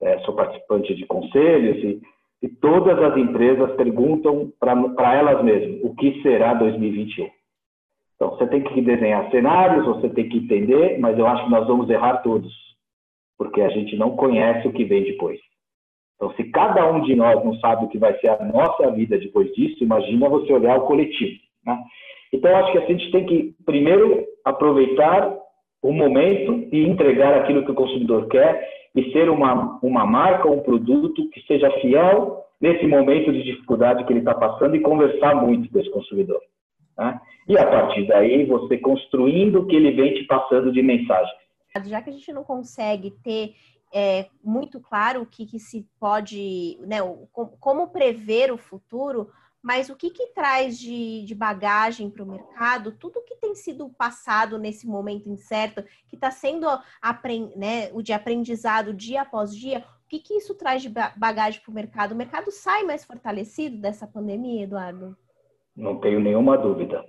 é, 0.00 0.18
sou 0.20 0.34
participante 0.34 0.94
de 0.94 1.04
conselhos 1.06 1.76
e, 1.82 2.00
e 2.42 2.48
todas 2.48 2.98
as 2.98 3.16
empresas 3.16 3.74
perguntam 3.76 4.52
para 4.60 5.14
elas 5.14 5.42
mesmas 5.44 5.80
o 5.82 5.94
que 5.94 6.22
será 6.22 6.54
2021. 6.54 7.28
Então 8.14 8.30
você 8.30 8.46
tem 8.46 8.62
que 8.62 8.80
desenhar 8.80 9.28
cenários, 9.30 9.84
você 9.86 10.08
tem 10.08 10.28
que 10.28 10.38
entender, 10.38 10.98
mas 11.00 11.18
eu 11.18 11.26
acho 11.26 11.44
que 11.44 11.50
nós 11.50 11.66
vamos 11.66 11.90
errar 11.90 12.18
todos, 12.18 12.52
porque 13.36 13.60
a 13.60 13.68
gente 13.70 13.96
não 13.96 14.16
conhece 14.16 14.68
o 14.68 14.72
que 14.72 14.84
vem 14.84 15.02
depois. 15.02 15.40
Então, 16.14 16.32
se 16.36 16.44
cada 16.44 16.90
um 16.90 17.02
de 17.02 17.14
nós 17.16 17.44
não 17.44 17.54
sabe 17.56 17.84
o 17.84 17.88
que 17.88 17.98
vai 17.98 18.16
ser 18.20 18.28
a 18.28 18.44
nossa 18.44 18.90
vida 18.92 19.18
depois 19.18 19.52
disso, 19.52 19.82
imagina 19.82 20.28
você 20.28 20.52
olhar 20.52 20.78
o 20.78 20.86
coletivo. 20.86 21.40
Né? 21.66 21.76
Então, 22.34 22.54
acho 22.56 22.72
que 22.72 22.78
a 22.78 22.86
gente 22.86 23.12
tem 23.12 23.24
que, 23.24 23.54
primeiro, 23.64 24.26
aproveitar 24.44 25.32
o 25.80 25.92
momento 25.92 26.68
e 26.72 26.84
entregar 26.84 27.32
aquilo 27.32 27.64
que 27.64 27.70
o 27.70 27.76
consumidor 27.76 28.26
quer 28.26 28.68
e 28.92 29.12
ser 29.12 29.30
uma, 29.30 29.78
uma 29.80 30.04
marca, 30.04 30.50
um 30.50 30.60
produto 30.60 31.30
que 31.30 31.40
seja 31.42 31.70
fiel 31.80 32.44
nesse 32.60 32.88
momento 32.88 33.32
de 33.32 33.40
dificuldade 33.44 34.04
que 34.04 34.12
ele 34.12 34.18
está 34.18 34.34
passando 34.34 34.74
e 34.74 34.80
conversar 34.80 35.36
muito 35.36 35.70
com 35.70 35.78
esse 35.78 35.90
consumidor. 35.90 36.40
Né? 36.98 37.20
E 37.46 37.56
a 37.56 37.66
partir 37.66 38.04
daí, 38.08 38.44
você 38.46 38.78
construindo 38.78 39.60
o 39.60 39.66
que 39.66 39.76
ele 39.76 39.92
vem 39.92 40.14
te 40.14 40.24
passando 40.24 40.72
de 40.72 40.82
mensagem. 40.82 41.32
Já 41.84 42.02
que 42.02 42.10
a 42.10 42.12
gente 42.12 42.32
não 42.32 42.42
consegue 42.42 43.12
ter 43.22 43.52
é, 43.94 44.26
muito 44.42 44.80
claro 44.80 45.22
o 45.22 45.26
que, 45.26 45.46
que 45.46 45.60
se 45.60 45.86
pode, 46.00 46.78
né, 46.80 46.98
como 47.60 47.88
prever 47.90 48.50
o 48.50 48.58
futuro, 48.58 49.28
mas 49.64 49.88
o 49.88 49.96
que, 49.96 50.10
que 50.10 50.26
traz 50.26 50.78
de, 50.78 51.24
de 51.24 51.34
bagagem 51.34 52.10
para 52.10 52.22
o 52.22 52.30
mercado, 52.30 52.92
tudo 52.92 53.24
que 53.24 53.34
tem 53.36 53.54
sido 53.54 53.88
passado 53.88 54.58
nesse 54.58 54.86
momento 54.86 55.26
incerto, 55.26 55.82
que 56.06 56.16
está 56.16 56.30
sendo 56.30 56.66
né, 57.56 57.88
o 57.94 58.02
de 58.02 58.12
aprendizado 58.12 58.92
dia 58.92 59.22
após 59.22 59.56
dia, 59.56 59.78
o 59.78 60.08
que, 60.10 60.18
que 60.18 60.34
isso 60.34 60.54
traz 60.54 60.82
de 60.82 60.90
bagagem 61.16 61.62
para 61.62 61.70
o 61.70 61.74
mercado? 61.74 62.12
O 62.12 62.16
mercado 62.16 62.50
sai 62.50 62.82
mais 62.82 63.06
fortalecido 63.06 63.78
dessa 63.78 64.06
pandemia, 64.06 64.64
Eduardo? 64.64 65.16
Não 65.74 65.96
tenho 65.96 66.20
nenhuma 66.20 66.58
dúvida. 66.58 67.02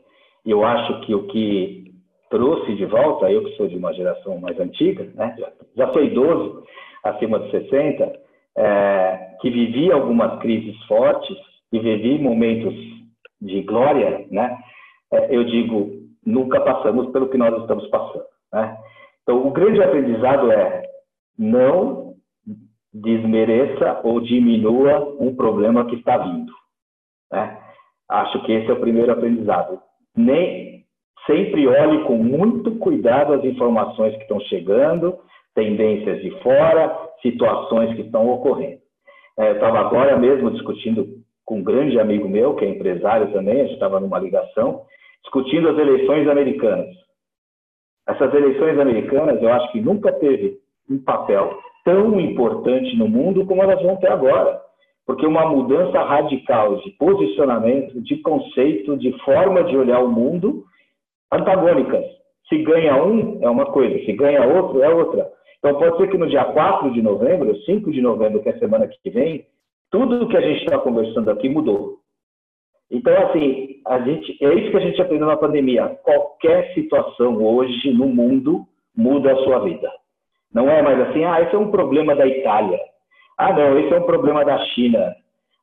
Eu 0.45 0.63
acho 0.63 1.01
que 1.01 1.13
o 1.13 1.27
que 1.27 1.93
trouxe 2.29 2.73
de 2.73 2.85
volta, 2.85 3.29
eu 3.29 3.43
que 3.43 3.57
sou 3.57 3.67
de 3.67 3.75
uma 3.75 3.93
geração 3.93 4.37
mais 4.39 4.57
antiga, 4.57 5.03
né, 5.13 5.35
já 5.75 5.91
sou 5.91 6.01
idoso, 6.01 6.63
acima 7.03 7.37
de 7.37 7.51
60, 7.51 8.17
é, 8.55 9.35
que 9.41 9.49
vivia 9.49 9.93
algumas 9.93 10.39
crises 10.39 10.81
fortes, 10.85 11.37
e 11.75 11.79
vivi 11.79 12.17
momentos 12.19 12.73
de 13.41 13.61
glória, 13.63 14.25
né? 14.31 14.57
É, 15.11 15.35
eu 15.35 15.43
digo, 15.43 15.91
nunca 16.25 16.61
passamos 16.61 17.11
pelo 17.11 17.29
que 17.29 17.37
nós 17.37 17.59
estamos 17.61 17.87
passando, 17.89 18.25
né? 18.53 18.77
Então, 19.21 19.45
o 19.45 19.51
grande 19.51 19.81
aprendizado 19.83 20.51
é 20.51 20.83
não 21.37 22.13
desmereça 22.93 23.99
ou 24.03 24.21
diminua 24.21 25.17
um 25.19 25.35
problema 25.35 25.85
que 25.85 25.95
está 25.95 26.17
vindo, 26.17 26.51
né? 27.31 27.59
Acho 28.07 28.41
que 28.43 28.51
esse 28.53 28.69
é 28.69 28.73
o 28.73 28.79
primeiro 28.79 29.11
aprendizado. 29.11 29.81
nem 30.15 30.85
sempre 31.25 31.67
olhe 31.67 32.03
com 32.03 32.17
muito 32.17 32.75
cuidado 32.75 33.33
as 33.33 33.43
informações 33.43 34.15
que 34.15 34.21
estão 34.21 34.39
chegando, 34.41 35.17
tendências 35.55 36.21
de 36.21 36.29
fora, 36.41 36.95
situações 37.21 37.95
que 37.95 38.03
estão 38.03 38.29
ocorrendo. 38.29 38.79
É, 39.37 39.49
eu 39.49 39.53
estava 39.55 39.79
agora 39.79 40.15
mesmo 40.17 40.51
discutindo 40.51 41.24
com 41.45 41.59
um 41.59 41.63
grande 41.63 41.99
amigo 41.99 42.27
meu, 42.27 42.55
que 42.55 42.65
é 42.65 42.69
empresário 42.69 43.31
também, 43.31 43.61
a 43.61 43.63
gente 43.63 43.73
estava 43.73 43.99
numa 43.99 44.19
ligação, 44.19 44.81
discutindo 45.23 45.69
as 45.69 45.77
eleições 45.77 46.27
americanas. 46.27 46.89
Essas 48.07 48.33
eleições 48.33 48.79
americanas, 48.79 49.41
eu 49.41 49.51
acho 49.53 49.71
que 49.71 49.81
nunca 49.81 50.11
teve 50.13 50.57
um 50.89 50.97
papel 51.03 51.57
tão 51.83 52.19
importante 52.19 52.95
no 52.97 53.07
mundo 53.07 53.45
como 53.45 53.61
elas 53.61 53.81
vão 53.81 53.95
ter 53.97 54.11
agora. 54.11 54.61
Porque 55.05 55.25
uma 55.25 55.47
mudança 55.47 56.01
radical 56.01 56.77
de 56.77 56.89
posicionamento, 56.91 58.01
de 58.01 58.17
conceito, 58.17 58.97
de 58.97 59.11
forma 59.19 59.63
de 59.63 59.77
olhar 59.77 59.99
o 59.99 60.11
mundo, 60.11 60.63
antagônicas. 61.31 62.03
Se 62.49 62.57
ganha 62.63 63.03
um, 63.03 63.39
é 63.41 63.49
uma 63.49 63.67
coisa, 63.67 64.03
se 64.03 64.13
ganha 64.13 64.45
outro, 64.45 64.81
é 64.81 64.89
outra. 64.89 65.31
Então, 65.59 65.77
pode 65.77 65.97
ser 65.97 66.09
que 66.09 66.17
no 66.17 66.27
dia 66.27 66.45
4 66.45 66.91
de 66.91 67.01
novembro, 67.01 67.55
5 67.61 67.91
de 67.91 68.01
novembro, 68.01 68.41
que 68.41 68.49
é 68.49 68.51
a 68.53 68.59
semana 68.59 68.87
que 68.87 69.09
vem, 69.09 69.45
tudo 69.91 70.27
que 70.27 70.37
a 70.37 70.41
gente 70.41 70.63
está 70.63 70.77
conversando 70.79 71.29
aqui 71.31 71.49
mudou. 71.49 71.99
Então, 72.91 73.13
assim, 73.27 73.81
a 73.87 73.99
gente, 73.99 74.37
é 74.43 74.53
isso 74.53 74.71
que 74.71 74.77
a 74.77 74.81
gente 74.81 75.01
aprendeu 75.01 75.27
na 75.27 75.37
pandemia. 75.37 75.97
Qualquer 76.03 76.73
situação 76.73 77.43
hoje 77.43 77.91
no 77.91 78.07
mundo 78.07 78.65
muda 78.95 79.33
a 79.33 79.43
sua 79.43 79.59
vida. 79.59 79.91
Não 80.53 80.69
é 80.69 80.81
mais 80.81 80.99
assim, 81.01 81.23
ah, 81.23 81.41
esse 81.41 81.55
é 81.55 81.57
um 81.57 81.71
problema 81.71 82.15
da 82.15 82.25
Itália. 82.27 82.79
Ah, 83.37 83.51
não, 83.51 83.77
esse 83.77 83.93
é 83.93 83.97
um 83.97 84.05
problema 84.05 84.45
da 84.45 84.57
China. 84.67 85.13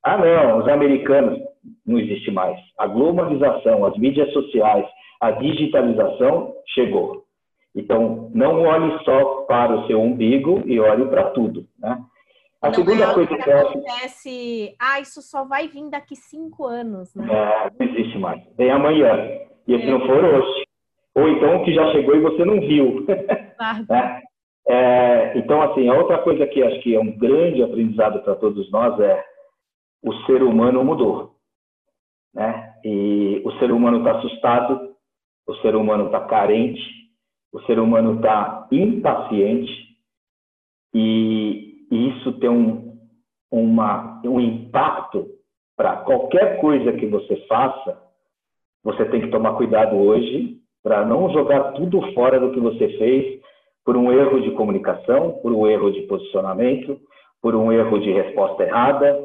Ah, 0.03 0.19
não, 0.19 0.59
os 0.59 0.69
americanos. 0.69 1.39
Não 1.87 1.99
existe 1.99 2.31
mais. 2.31 2.59
A 2.79 2.87
globalização, 2.89 3.85
as 3.85 3.97
mídias 3.97 4.33
sociais, 4.33 4.85
a 5.21 5.31
digitalização 5.31 6.53
chegou. 6.75 7.23
Então, 7.75 8.31
não 8.35 8.63
olhe 8.65 8.99
só 9.05 9.45
para 9.47 9.75
o 9.75 9.87
seu 9.87 10.01
umbigo 10.01 10.63
e 10.67 10.79
olhe 10.81 11.07
para 11.07 11.31
tudo. 11.31 11.65
Né? 11.79 11.99
A 12.63 12.69
não 12.69 12.75
segunda 12.75 13.05
é 13.05 13.15
coisa 13.15 13.37
que, 13.37 13.43
que 13.43 13.51
acontece, 13.51 14.77
ah, 14.79 15.01
isso 15.01 15.21
só 15.21 15.45
vai 15.45 15.67
vir 15.67 15.91
daqui 15.91 16.15
cinco 16.15 16.65
anos. 16.67 17.15
Né? 17.15 17.27
É, 17.29 17.71
não 17.79 17.87
existe 17.87 18.19
mais. 18.19 18.41
Vem 18.57 18.71
amanhã. 18.71 19.09
E 19.67 19.79
se 19.79 19.87
é. 19.87 19.91
não 19.91 20.01
for 20.07 20.25
hoje. 20.25 20.65
Ou 21.15 21.29
então 21.29 21.65
que 21.65 21.75
já 21.75 21.91
chegou 21.93 22.15
e 22.15 22.21
você 22.21 22.45
não 22.45 22.61
viu. 22.61 23.05
Claro. 23.57 23.87
é. 23.93 24.23
É, 24.69 25.37
então, 25.37 25.61
assim, 25.63 25.89
a 25.89 25.95
outra 25.95 26.19
coisa 26.19 26.47
que 26.47 26.63
acho 26.63 26.81
que 26.83 26.95
é 26.95 27.01
um 27.01 27.19
grande 27.19 27.63
aprendizado 27.63 28.23
para 28.23 28.37
todos 28.37 28.71
nós 28.71 28.99
é 29.01 29.25
o 30.03 30.13
ser 30.25 30.43
humano 30.43 30.85
mudou. 30.85 31.37
Né? 32.33 32.75
E 32.85 33.43
o 33.45 33.53
ser 33.59 33.73
humano 33.73 33.99
está 33.99 34.19
assustado, 34.19 34.95
o 35.47 35.55
ser 35.57 35.75
humano 35.75 36.07
está 36.07 36.21
carente, 36.21 36.81
o 37.53 37.61
ser 37.63 37.79
humano 37.79 38.17
está 38.17 38.69
impaciente 38.71 39.73
e, 40.95 41.42
isso 42.23 42.33
tem 42.35 42.49
um, 42.49 42.97
uma, 43.51 44.23
um 44.25 44.41
impacto 44.41 45.27
para 45.77 45.97
qualquer 45.97 46.61
coisa 46.61 46.93
que 46.93 47.07
você 47.07 47.37
faça. 47.49 47.99
Você 48.85 49.05
tem 49.07 49.21
que 49.21 49.29
tomar 49.29 49.55
cuidado 49.55 49.97
hoje 49.97 50.57
para 50.83 51.05
não 51.05 51.31
jogar 51.33 51.73
tudo 51.73 52.01
fora 52.13 52.41
do 52.41 52.53
que 52.53 52.61
você 52.61 52.89
fez 52.97 53.41
por 53.85 53.97
um 53.97 54.13
erro 54.13 54.41
de 54.41 54.53
comunicação, 54.53 55.33
por 55.43 55.53
um 55.53 55.67
erro 55.67 55.91
de 55.91 56.03
posicionamento, 56.03 56.99
por 57.41 57.55
um 57.55 57.73
erro 57.73 57.99
de 57.99 58.13
resposta 58.13 58.63
errada. 58.63 59.21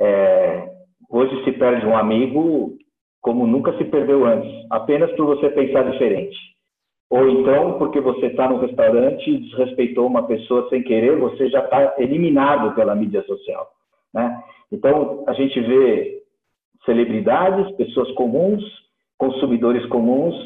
É, 0.00 0.68
hoje 1.08 1.44
se 1.44 1.52
perde 1.52 1.86
um 1.86 1.96
amigo 1.96 2.76
como 3.20 3.46
nunca 3.46 3.76
se 3.76 3.84
perdeu 3.84 4.24
antes, 4.24 4.50
apenas 4.70 5.10
por 5.12 5.26
você 5.26 5.50
pensar 5.50 5.82
diferente. 5.90 6.36
Ou 7.10 7.28
então, 7.28 7.76
porque 7.76 8.00
você 8.00 8.26
está 8.26 8.48
no 8.48 8.58
restaurante 8.58 9.28
e 9.28 9.38
desrespeitou 9.38 10.06
uma 10.06 10.28
pessoa 10.28 10.68
sem 10.68 10.80
querer, 10.82 11.18
você 11.18 11.50
já 11.50 11.64
está 11.64 11.94
eliminado 11.98 12.72
pela 12.76 12.94
mídia 12.94 13.22
social. 13.24 13.68
Né? 14.14 14.40
Então, 14.70 15.24
a 15.26 15.32
gente 15.32 15.60
vê 15.60 16.22
celebridades, 16.84 17.74
pessoas 17.76 18.10
comuns, 18.12 18.62
consumidores 19.18 19.84
comuns, 19.86 20.36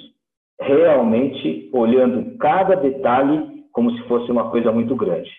realmente 0.58 1.68
olhando 1.72 2.36
cada 2.38 2.74
detalhe 2.76 3.64
como 3.70 3.90
se 3.92 4.02
fosse 4.04 4.32
uma 4.32 4.50
coisa 4.50 4.72
muito 4.72 4.96
grande. 4.96 5.30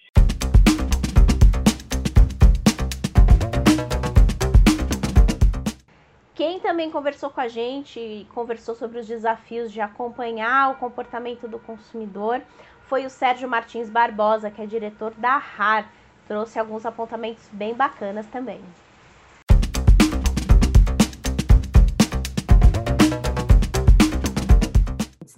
Quem 6.48 6.60
também 6.60 6.92
conversou 6.92 7.32
com 7.32 7.42
a 7.42 7.48
gente 7.48 8.00
e 8.00 8.26
conversou 8.26 8.76
sobre 8.76 9.00
os 9.00 9.08
desafios 9.08 9.72
de 9.72 9.82
acompanhar 9.82 10.70
o 10.70 10.78
comportamento 10.78 11.48
do 11.48 11.58
consumidor 11.58 12.40
foi 12.84 13.04
o 13.04 13.10
Sérgio 13.10 13.50
Martins 13.50 13.90
Barbosa, 13.90 14.52
que 14.52 14.62
é 14.62 14.68
diretor 14.68 15.12
da 15.16 15.38
RAR. 15.38 15.92
Trouxe 16.28 16.60
alguns 16.60 16.86
apontamentos 16.86 17.50
bem 17.52 17.74
bacanas 17.74 18.28
também. 18.28 18.62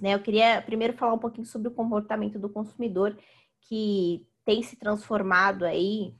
Né? 0.02 0.12
Eu 0.12 0.20
queria 0.20 0.60
primeiro 0.60 0.92
falar 0.92 1.14
um 1.14 1.18
pouquinho 1.18 1.46
sobre 1.46 1.68
o 1.68 1.74
comportamento 1.74 2.38
do 2.38 2.50
consumidor, 2.50 3.16
que 3.62 4.26
tem 4.44 4.62
se 4.62 4.76
transformado 4.76 5.64
aí 5.64 6.14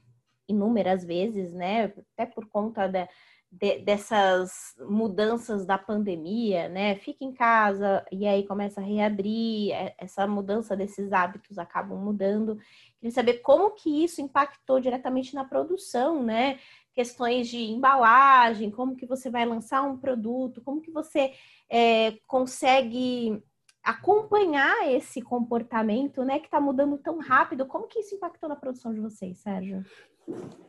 inúmeras 0.47 1.05
vezes, 1.05 1.53
né? 1.53 1.93
Até 2.15 2.25
por 2.25 2.47
conta 2.47 2.87
da, 2.87 3.07
de, 3.51 3.79
dessas 3.79 4.75
mudanças 4.79 5.65
da 5.65 5.77
pandemia, 5.77 6.69
né? 6.69 6.95
Fica 6.95 7.23
em 7.23 7.33
casa 7.33 8.05
e 8.11 8.27
aí 8.27 8.45
começa 8.45 8.79
a 8.79 8.83
reabrir, 8.83 9.71
é, 9.71 9.95
essa 9.97 10.27
mudança 10.27 10.75
desses 10.75 11.11
hábitos 11.11 11.57
acabam 11.57 11.97
mudando. 11.97 12.57
Queria 12.99 13.11
saber 13.11 13.39
como 13.39 13.71
que 13.71 14.03
isso 14.03 14.21
impactou 14.21 14.79
diretamente 14.79 15.33
na 15.33 15.43
produção, 15.43 16.23
né? 16.23 16.59
Questões 16.93 17.47
de 17.47 17.57
embalagem, 17.57 18.69
como 18.69 18.95
que 18.95 19.05
você 19.05 19.29
vai 19.29 19.45
lançar 19.45 19.81
um 19.83 19.97
produto, 19.97 20.61
como 20.61 20.81
que 20.81 20.91
você 20.91 21.33
é, 21.69 22.13
consegue 22.27 23.41
acompanhar 23.83 24.91
esse 24.91 25.21
comportamento, 25.21 26.23
né, 26.23 26.39
que 26.39 26.45
está 26.45 26.59
mudando 26.59 26.97
tão 26.97 27.19
rápido. 27.19 27.65
Como 27.65 27.87
que 27.87 27.99
isso 27.99 28.15
impactou 28.15 28.49
na 28.49 28.55
produção 28.55 28.93
de 28.93 28.99
vocês, 28.99 29.39
Sérgio? 29.39 29.83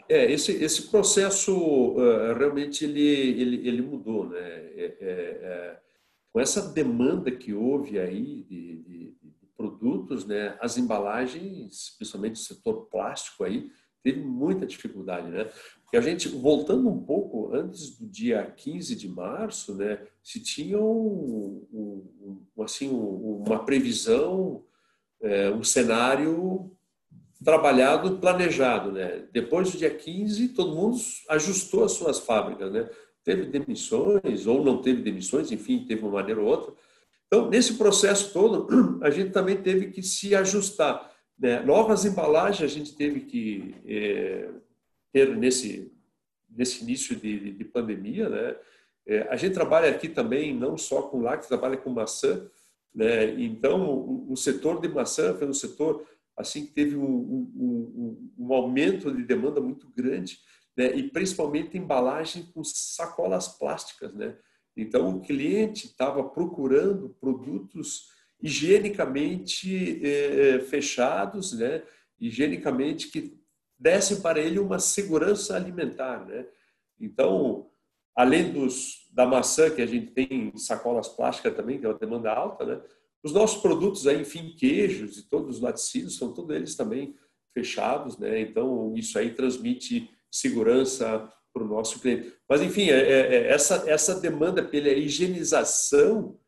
É, 0.09 0.31
esse, 0.31 0.53
esse 0.53 0.91
processo 0.91 1.55
uh, 1.55 2.35
realmente 2.35 2.85
ele, 2.85 3.01
ele, 3.01 3.69
ele 3.69 3.83
mudou, 3.83 4.29
né? 4.29 4.39
É, 4.39 4.97
é, 5.01 5.11
é, 5.43 5.81
com 6.33 6.41
essa 6.41 6.73
demanda 6.73 7.31
que 7.31 7.53
houve 7.53 7.99
aí 7.99 8.43
de, 8.43 8.77
de, 8.77 9.15
de, 9.23 9.47
produtos, 9.57 10.25
né? 10.25 10.57
As 10.61 10.79
embalagens, 10.79 11.95
principalmente 11.99 12.37
o 12.37 12.45
setor 12.45 12.87
plástico 12.87 13.45
aí, 13.45 13.71
teve 14.03 14.21
muita 14.21 14.67
dificuldade, 14.67 15.29
né? 15.29 15.49
E 15.93 15.97
a 15.97 16.01
gente, 16.01 16.29
voltando 16.29 16.89
um 16.89 17.03
pouco, 17.03 17.53
antes 17.53 17.99
do 17.99 18.07
dia 18.07 18.45
15 18.57 18.95
de 18.95 19.09
março, 19.09 19.75
né, 19.75 20.01
se 20.23 20.41
tinha 20.41 20.81
um, 20.81 21.67
um, 21.73 22.63
assim, 22.63 22.89
um, 22.89 23.43
uma 23.47 23.65
previsão, 23.65 24.65
é, 25.21 25.51
um 25.51 25.65
cenário 25.65 26.71
trabalhado, 27.45 28.19
planejado. 28.19 28.93
Né? 28.93 29.25
Depois 29.33 29.73
do 29.73 29.79
dia 29.79 29.91
15, 29.91 30.49
todo 30.51 30.77
mundo 30.77 30.97
ajustou 31.29 31.85
as 31.85 31.93
suas 31.93 32.21
fábricas. 32.21 32.71
Né? 32.73 32.89
Teve 33.25 33.47
demissões 33.47 34.47
ou 34.47 34.65
não 34.65 34.81
teve 34.81 35.03
demissões, 35.03 35.51
enfim, 35.51 35.85
teve 35.85 36.03
uma 36.03 36.13
maneira 36.13 36.41
ou 36.41 36.47
outra. 36.47 36.73
Então, 37.27 37.49
nesse 37.49 37.75
processo 37.75 38.33
todo, 38.33 38.69
a 39.03 39.11
gente 39.11 39.31
também 39.31 39.57
teve 39.57 39.89
que 39.91 40.03
se 40.03 40.35
ajustar. 40.35 41.10
Né? 41.41 41.61
Novas 41.61 42.05
embalagens 42.05 42.71
a 42.71 42.73
gente 42.73 42.95
teve 42.95 43.21
que 43.21 43.75
é, 43.87 44.51
ter 45.11 45.35
nesse, 45.35 45.91
nesse 46.51 46.83
início 46.83 47.17
de, 47.17 47.53
de 47.53 47.65
pandemia. 47.65 48.29
Né? 48.29 48.57
É, 49.07 49.23
a 49.31 49.37
gente 49.37 49.55
trabalha 49.55 49.89
aqui 49.89 50.09
também 50.09 50.55
não 50.55 50.77
só 50.77 51.03
com 51.03 51.23
lácteos, 51.23 51.49
trabalha 51.49 51.79
com 51.79 51.89
maçã. 51.89 52.47
Né? 52.95 53.41
Então, 53.41 53.89
o, 53.89 54.33
o, 54.33 54.37
setor 54.37 54.81
de 54.81 54.89
maçã 54.89 55.35
foi 55.35 55.49
um 55.49 55.55
setor 55.55 56.07
assim 56.37 56.67
que 56.67 56.73
teve 56.73 56.97
um, 56.97 57.05
um, 57.05 58.33
um, 58.39 58.47
um 58.47 58.53
aumento 58.53 59.15
de 59.15 59.23
demanda 59.25 59.61
muito 59.61 59.89
grande, 59.97 60.39
né? 60.77 60.95
e 60.95 61.09
principalmente 61.11 61.79
embalagem 61.79 62.51
com 62.53 62.63
sacolas 62.63 63.49
plásticas. 63.49 64.13
Né? 64.13 64.37
Então, 64.77 65.17
o 65.17 65.21
cliente 65.21 65.87
estava 65.87 66.23
procurando 66.23 67.17
produtos 67.21 68.09
higienicamente 68.43 70.01
eh, 70.05 70.61
fechados, 70.61 71.53
né? 71.53 71.83
higienicamente 72.21 73.09
que 73.09 73.39
dessem 73.79 74.21
para 74.21 74.39
ele 74.39 74.59
uma 74.59 74.79
segurança 74.79 75.57
alimentar, 75.57 76.27
né? 76.27 76.47
Então, 77.01 77.71
além 78.15 78.53
dos 78.53 79.09
da 79.13 79.27
maçã 79.27 79.71
que 79.71 79.81
a 79.81 79.87
gente 79.87 80.13
tem 80.13 80.53
em 80.55 80.57
sacolas 80.59 81.09
plásticas 81.09 81.57
também, 81.57 81.79
que 81.79 81.87
é 81.87 81.89
uma 81.89 81.99
demanda 81.99 82.31
alta, 82.31 82.65
né? 82.65 82.81
Os 83.23 83.33
nossos 83.33 83.61
produtos 83.61 84.07
aí, 84.07 84.21
enfim, 84.21 84.55
queijos 84.57 85.19
e 85.19 85.29
todos 85.29 85.57
os 85.57 85.63
laticínios 85.63 86.17
são 86.17 86.33
todos 86.33 86.55
eles 86.55 86.75
também 86.75 87.15
fechados, 87.53 88.19
né? 88.19 88.41
Então, 88.41 88.95
isso 88.97 89.19
aí 89.19 89.35
transmite 89.35 90.11
segurança 90.31 91.31
para 91.53 91.65
o 91.65 91.67
nosso 91.67 91.99
cliente. 92.01 92.33
Mas, 92.49 92.63
enfim, 92.63 92.91
é, 92.91 93.01
é, 93.01 93.35
é, 93.35 93.49
essa, 93.49 93.91
essa 93.91 94.21
demanda 94.21 94.63
pela 94.63 94.89
higienização 94.89 96.39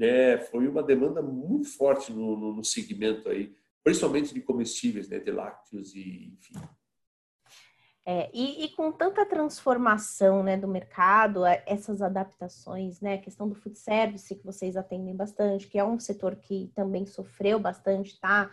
né, 0.00 0.38
foi 0.38 0.66
uma 0.66 0.82
demanda 0.82 1.20
muito 1.20 1.68
forte 1.76 2.10
no, 2.10 2.34
no, 2.34 2.54
no 2.54 2.64
segmento 2.64 3.28
aí, 3.28 3.54
principalmente 3.84 4.32
de 4.32 4.40
comestíveis, 4.40 5.10
né, 5.10 5.18
de 5.18 5.30
lácteos 5.30 5.94
e 5.94 6.32
enfim. 6.32 6.54
É, 8.06 8.30
e, 8.32 8.64
e, 8.64 8.70
com 8.70 8.90
tanta 8.90 9.26
transformação 9.26 10.42
né, 10.42 10.56
do 10.56 10.66
mercado, 10.66 11.44
essas 11.66 12.00
adaptações, 12.00 12.98
né, 13.02 13.14
a 13.14 13.20
questão 13.20 13.46
do 13.46 13.54
food 13.54 13.78
service 13.78 14.34
que 14.34 14.44
vocês 14.44 14.74
atendem 14.74 15.14
bastante, 15.14 15.68
que 15.68 15.78
é 15.78 15.84
um 15.84 16.00
setor 16.00 16.34
que 16.36 16.72
também 16.74 17.04
sofreu 17.04 17.60
bastante, 17.60 18.18
tá 18.18 18.50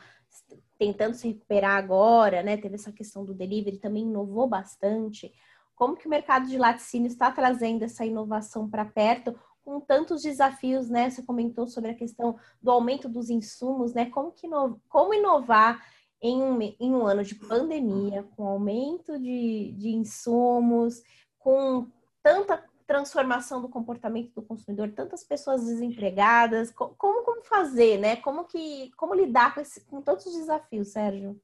tentando 0.78 1.16
se 1.16 1.30
recuperar 1.30 1.78
agora, 1.78 2.44
né, 2.44 2.58
teve 2.58 2.76
essa 2.76 2.92
questão 2.92 3.24
do 3.24 3.34
delivery, 3.34 3.78
também 3.78 4.04
inovou 4.04 4.48
bastante. 4.50 5.32
Como 5.76 5.96
que 5.96 6.08
o 6.08 6.10
mercado 6.10 6.46
de 6.48 6.58
laticínio 6.58 7.08
está 7.08 7.32
trazendo 7.32 7.84
essa 7.84 8.06
inovação 8.06 8.70
para 8.70 8.84
perto, 8.84 9.34
com 9.68 9.82
tantos 9.82 10.22
desafios, 10.22 10.90
né? 10.90 11.10
Você 11.10 11.22
comentou 11.22 11.68
sobre 11.68 11.92
a 11.92 11.94
questão 11.94 12.40
do 12.62 12.72
aumento 12.72 13.10
dos 13.10 13.30
insumos, 13.30 13.94
né? 13.94 14.06
Como, 14.06 14.32
que 14.32 14.48
como 14.88 15.14
inovar 15.14 15.86
em 16.22 16.42
um, 16.42 16.62
em 16.62 16.96
um 16.96 17.06
ano 17.06 17.22
de 17.22 17.36
pandemia, 17.36 18.24
com 18.38 18.48
aumento 18.48 19.20
de, 19.20 19.74
de 19.74 19.90
insumos, 19.90 21.04
com 21.38 21.86
tanta 22.24 22.64
transformação 22.88 23.62
do 23.62 23.68
comportamento 23.68 24.32
do 24.34 24.42
consumidor, 24.42 24.90
tantas 24.96 25.22
pessoas 25.22 25.66
desempregadas, 25.66 26.72
como, 26.72 26.94
como 26.96 27.44
fazer, 27.44 27.98
né? 27.98 28.16
Como 28.16 28.46
que 28.46 28.90
como 28.96 29.14
lidar 29.14 29.54
com, 29.54 29.60
esse, 29.60 29.82
com 29.82 30.02
desafios, 30.02 30.94
Sérgio? 30.94 31.38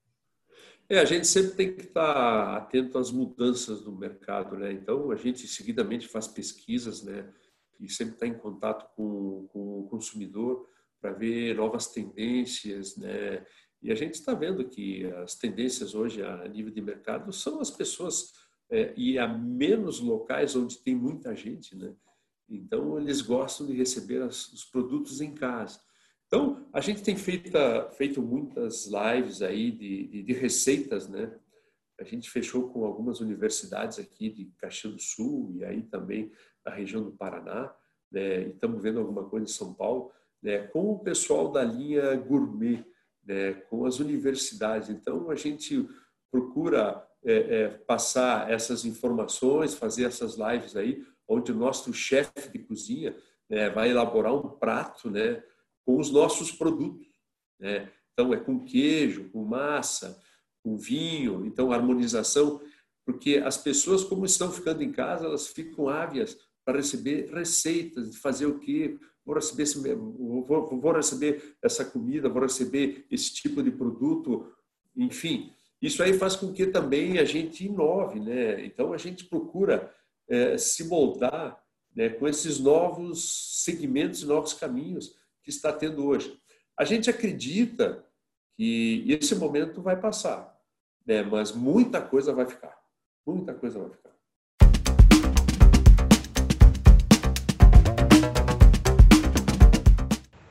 É, 0.88 0.98
a 0.98 1.06
gente 1.06 1.28
sempre 1.28 1.52
tem 1.52 1.76
que 1.76 1.82
estar 1.82 2.56
atento 2.56 2.98
às 2.98 3.12
mudanças 3.12 3.82
do 3.82 3.92
mercado, 3.92 4.56
né? 4.56 4.72
Então 4.72 5.12
a 5.12 5.16
gente 5.18 5.46
seguidamente 5.46 6.08
faz 6.08 6.26
pesquisas, 6.26 7.04
né? 7.04 7.30
E 7.80 7.90
sempre 7.90 8.14
está 8.14 8.28
em 8.28 8.38
contato 8.38 8.90
com, 8.96 9.48
com 9.48 9.80
o 9.80 9.88
consumidor 9.90 10.68
para 11.02 11.12
ver 11.12 11.56
novas 11.56 11.88
tendências, 11.88 12.96
né? 12.96 13.46
E 13.82 13.92
a 13.92 13.96
gente 13.96 14.14
está 14.14 14.34
vendo 14.34 14.64
que 14.64 15.06
as 15.24 15.36
tendências 15.36 15.94
hoje 15.94 16.24
a 16.24 16.48
nível 16.48 16.72
de 16.72 16.82
mercado 16.82 17.34
são 17.34 17.60
as 17.60 17.70
pessoas 17.70 18.32
é, 18.70 18.94
e 18.96 19.20
a 19.20 19.28
menos 19.28 20.00
locais 20.00 20.56
onde 20.56 20.80
tem 20.80 20.96
muita 20.96 21.36
gente, 21.36 21.76
né? 21.76 21.94
Então 22.50 22.98
eles 22.98 23.22
gostam 23.22 23.68
de 23.68 23.74
receber 23.74 24.22
as, 24.22 24.48
os 24.54 24.64
produtos 24.64 25.20
em 25.20 25.34
casa. 25.34 25.82
Então 26.28 26.66
a 26.72 26.80
gente 26.80 27.04
tem 27.04 27.18
feito, 27.18 27.52
feito 27.98 28.22
muitas 28.22 28.88
lives 28.88 29.42
aí 29.42 29.72
de, 29.72 30.08
de, 30.08 30.24
de 30.24 30.34
receitas, 30.34 31.10
né? 31.10 31.38
A 32.00 32.04
gente 32.04 32.30
fechou 32.30 32.70
com 32.70 32.86
algumas 32.86 33.20
universidades 33.20 34.00
aqui 34.00 34.30
de 34.30 34.46
Caxias 34.58 34.94
do 34.94 35.02
Sul 35.02 35.52
e 35.56 35.64
aí 35.64 35.84
também 35.84 36.32
da 36.64 36.72
região 36.72 37.04
do 37.04 37.12
Paraná, 37.12 37.74
né? 38.12 38.44
E 38.44 38.50
estamos 38.50 38.82
vendo 38.82 39.00
alguma 39.00 39.24
coisa 39.24 39.46
em 39.46 39.50
São 39.50 39.74
Paulo, 39.74 40.12
né? 40.42 40.60
Com 40.68 40.92
o 40.92 41.00
pessoal 41.00 41.52
da 41.52 41.64
linha 41.64 42.16
gourmet 42.16 42.86
né, 43.26 43.54
com 43.70 43.86
as 43.86 44.00
universidades. 44.00 44.90
Então, 44.90 45.30
a 45.30 45.36
gente 45.36 45.88
procura 46.32 47.06
é, 47.24 47.34
é, 47.34 47.68
passar 47.70 48.52
essas 48.52 48.86
informações, 48.86 49.74
fazer 49.74 50.06
essas 50.06 50.36
lives 50.36 50.76
aí, 50.76 51.06
onde 51.28 51.52
o 51.52 51.56
nosso 51.56 51.94
chefe 51.94 52.52
de 52.52 52.60
cozinha 52.60 53.16
né, 53.50 53.70
vai 53.70 53.90
elaborar 53.90 54.34
um 54.34 54.50
prato 54.50 55.10
né, 55.10 55.42
com 55.86 55.98
os 55.98 56.12
nossos 56.12 56.52
produtos. 56.52 57.08
Né? 57.60 57.90
Então, 58.12 58.34
é 58.34 58.38
com 58.38 58.64
queijo, 58.64 59.30
com 59.30 59.44
massa, 59.44 60.20
com 60.64 60.78
vinho, 60.78 61.46
então, 61.46 61.72
harmonização, 61.72 62.62
porque 63.06 63.42
as 63.44 63.58
pessoas, 63.58 64.04
como 64.04 64.26
estão 64.26 64.52
ficando 64.52 64.82
em 64.82 64.92
casa, 64.92 65.26
elas 65.26 65.48
ficam 65.48 65.90
ávias 65.90 66.38
para 66.66 66.78
receber 66.78 67.30
receitas 67.34 68.12
de 68.12 68.18
fazer 68.18 68.46
o 68.46 68.60
quê, 68.60 68.98
vou 69.26 69.36
receber, 69.36 69.64
esse, 69.64 69.78
vou, 69.80 70.46
vou 70.80 70.92
receber 70.92 71.56
essa 71.62 71.84
comida, 71.86 72.30
vou 72.30 72.42
receber 72.42 73.06
esse 73.10 73.34
tipo 73.34 73.62
de 73.62 73.72
produto, 73.72 74.52
enfim. 74.96 75.52
Isso 75.82 76.02
aí 76.02 76.14
faz 76.14 76.36
com 76.36 76.54
que 76.54 76.68
também 76.68 77.20
a 77.20 77.26
gente 77.26 77.66
inove, 77.66 78.20
né? 78.20 78.66
Então 78.66 78.94
a 78.94 78.98
gente 78.98 79.26
procura 79.26 79.94
é, 80.30 80.58
se 80.58 80.86
moldar 80.86 81.62
né, 81.96 82.10
com 82.10 82.28
esses 82.28 82.60
novos 82.60 83.64
segmentos 83.64 84.22
e 84.22 84.26
novos 84.26 84.54
caminhos 84.54 85.16
que 85.44 85.50
está 85.50 85.72
tendo 85.72 86.06
hoje. 86.06 86.38
A 86.78 86.86
gente 86.86 87.10
acredita 87.10 88.04
que 88.56 89.06
esse 89.08 89.36
momento 89.36 89.82
vai 89.82 90.00
passar, 90.00 90.58
né? 91.06 91.22
mas 91.24 91.52
muita 91.52 92.02
coisa 92.02 92.34
vai 92.34 92.46
ficar. 92.46 92.76
Muita 93.26 93.54
coisa 93.54 93.80
vai 93.80 93.90
ficar. 93.90 94.13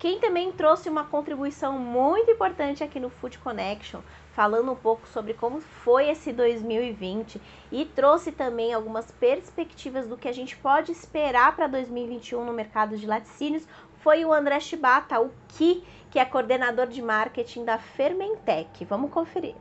Quem 0.02 0.18
também 0.18 0.50
trouxe 0.50 0.88
uma 0.88 1.04
contribuição 1.04 1.78
muito 1.78 2.28
importante 2.28 2.82
aqui 2.82 2.98
no 2.98 3.08
Food 3.08 3.38
Connection, 3.38 4.00
falando 4.32 4.72
um 4.72 4.74
pouco 4.74 5.06
sobre 5.06 5.32
como 5.32 5.60
foi 5.60 6.08
esse 6.08 6.32
2020 6.32 7.40
e 7.70 7.84
trouxe 7.84 8.32
também 8.32 8.74
algumas 8.74 9.12
perspectivas 9.12 10.08
do 10.08 10.16
que 10.16 10.26
a 10.26 10.32
gente 10.32 10.56
pode 10.56 10.90
esperar 10.90 11.54
para 11.54 11.68
2021 11.68 12.44
no 12.44 12.52
mercado 12.52 12.96
de 12.96 13.06
laticínios, 13.06 13.64
foi 14.00 14.24
o 14.24 14.32
André 14.32 14.58
Chibata, 14.58 15.20
o 15.20 15.30
Ki, 15.46 15.84
que 16.10 16.18
é 16.18 16.24
coordenador 16.24 16.88
de 16.88 17.00
marketing 17.00 17.64
da 17.64 17.78
Fermentec. 17.78 18.84
Vamos 18.84 19.12
conferir. 19.12 19.54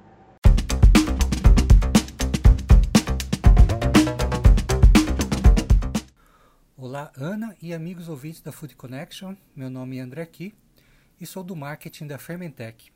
Olá, 6.84 7.12
Ana 7.16 7.56
e 7.62 7.76
amigos 7.76 8.10
ouvintes 8.10 8.42
da 8.42 8.52
Food 8.52 8.76
Connection. 8.76 9.36
Meu 9.56 9.70
nome 9.70 10.00
é 10.00 10.02
André 10.02 10.26
Ki 10.26 10.52
e 11.20 11.28
sou 11.28 11.44
do 11.44 11.56
marketing 11.56 12.08
da 12.08 12.18
Fermentec. 12.18 12.92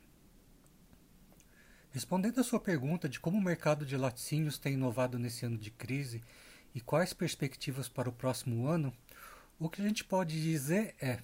Respondendo 1.92 2.40
à 2.40 2.42
sua 2.42 2.58
pergunta 2.58 3.08
de 3.08 3.20
como 3.20 3.38
o 3.38 3.40
mercado 3.40 3.86
de 3.86 3.96
laticínios 3.96 4.58
tem 4.58 4.74
inovado 4.74 5.20
nesse 5.20 5.46
ano 5.46 5.56
de 5.56 5.70
crise 5.70 6.20
e 6.74 6.80
quais 6.80 7.12
perspectivas 7.12 7.88
para 7.88 8.08
o 8.08 8.12
próximo 8.12 8.66
ano, 8.66 8.92
o 9.56 9.70
que 9.70 9.80
a 9.80 9.86
gente 9.86 10.02
pode 10.02 10.42
dizer 10.42 10.96
é 11.00 11.20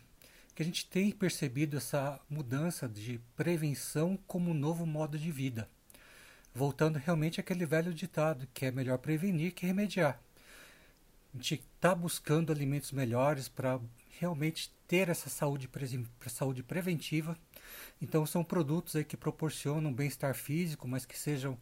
que 0.55 0.63
a 0.63 0.65
gente 0.65 0.87
tem 0.87 1.11
percebido 1.11 1.79
essa 1.79 2.21
mudança 2.31 2.89
de 2.89 3.21
prevenção 3.35 4.17
como 4.25 4.53
um 4.53 4.55
novo 4.55 4.87
modo 4.87 5.19
de 5.19 5.33
vida, 5.33 5.69
voltando 6.55 7.01
realmente 7.01 7.41
àquele 7.41 7.67
velho 7.67 7.93
ditado 7.93 8.47
que 8.55 8.67
é 8.67 8.71
melhor 8.71 8.99
prevenir 8.99 9.53
que 9.53 9.67
remediar 9.67 10.23
a 11.35 11.37
gente 11.39 11.65
está 11.75 11.95
buscando 11.95 12.53
alimentos 12.53 12.93
melhores 12.93 13.49
para 13.49 13.81
realmente 14.19 14.71
ter 14.87 15.09
essa 15.09 15.31
saúde, 15.31 15.69
saúde 16.29 16.63
preventiva. 16.63 17.37
Então 18.01 18.27
são 18.27 18.45
produtos 18.45 18.95
aí 18.95 19.05
que 19.05 19.17
proporcionam 19.17 19.93
bem-estar 19.93 20.35
físico, 20.35 20.87
mas 20.87 21.07
que 21.07 21.19
sejam 21.19 21.59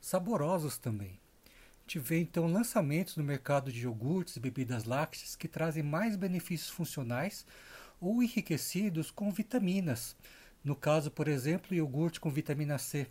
saborosos 0.00 0.78
também. 0.78 1.20
A 1.46 1.82
gente 1.82 1.98
vê 1.98 2.20
então 2.20 2.46
lançamentos 2.46 3.16
no 3.16 3.24
mercado 3.24 3.70
de 3.70 3.82
iogurtes 3.82 4.36
e 4.36 4.40
bebidas 4.40 4.84
lácteas 4.84 5.36
que 5.36 5.48
trazem 5.48 5.82
mais 5.82 6.16
benefícios 6.16 6.70
funcionais 6.70 7.44
ou 8.00 8.22
enriquecidos 8.22 9.10
com 9.10 9.30
vitaminas. 9.30 10.16
No 10.64 10.74
caso, 10.74 11.10
por 11.10 11.28
exemplo, 11.28 11.74
iogurte 11.74 12.20
com 12.20 12.30
vitamina 12.30 12.78
C, 12.78 13.06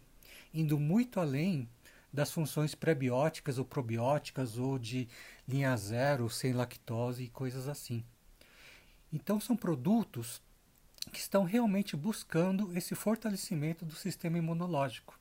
indo 0.53 0.79
muito 0.79 1.19
além 1.19 1.69
das 2.11 2.31
funções 2.31 2.75
prebióticas 2.75 3.57
ou 3.57 3.65
probióticas 3.65 4.57
ou 4.57 4.79
de 4.79 5.07
linha 5.47 5.75
zero, 5.77 6.29
sem 6.29 6.53
lactose 6.53 7.23
e 7.23 7.29
coisas 7.29 7.67
assim. 7.67 8.03
Então 9.11 9.39
são 9.39 9.55
produtos 9.55 10.41
que 11.11 11.19
estão 11.19 11.43
realmente 11.43 11.95
buscando 11.95 12.75
esse 12.77 12.93
fortalecimento 12.93 13.85
do 13.85 13.95
sistema 13.95 14.37
imunológico. 14.37 15.17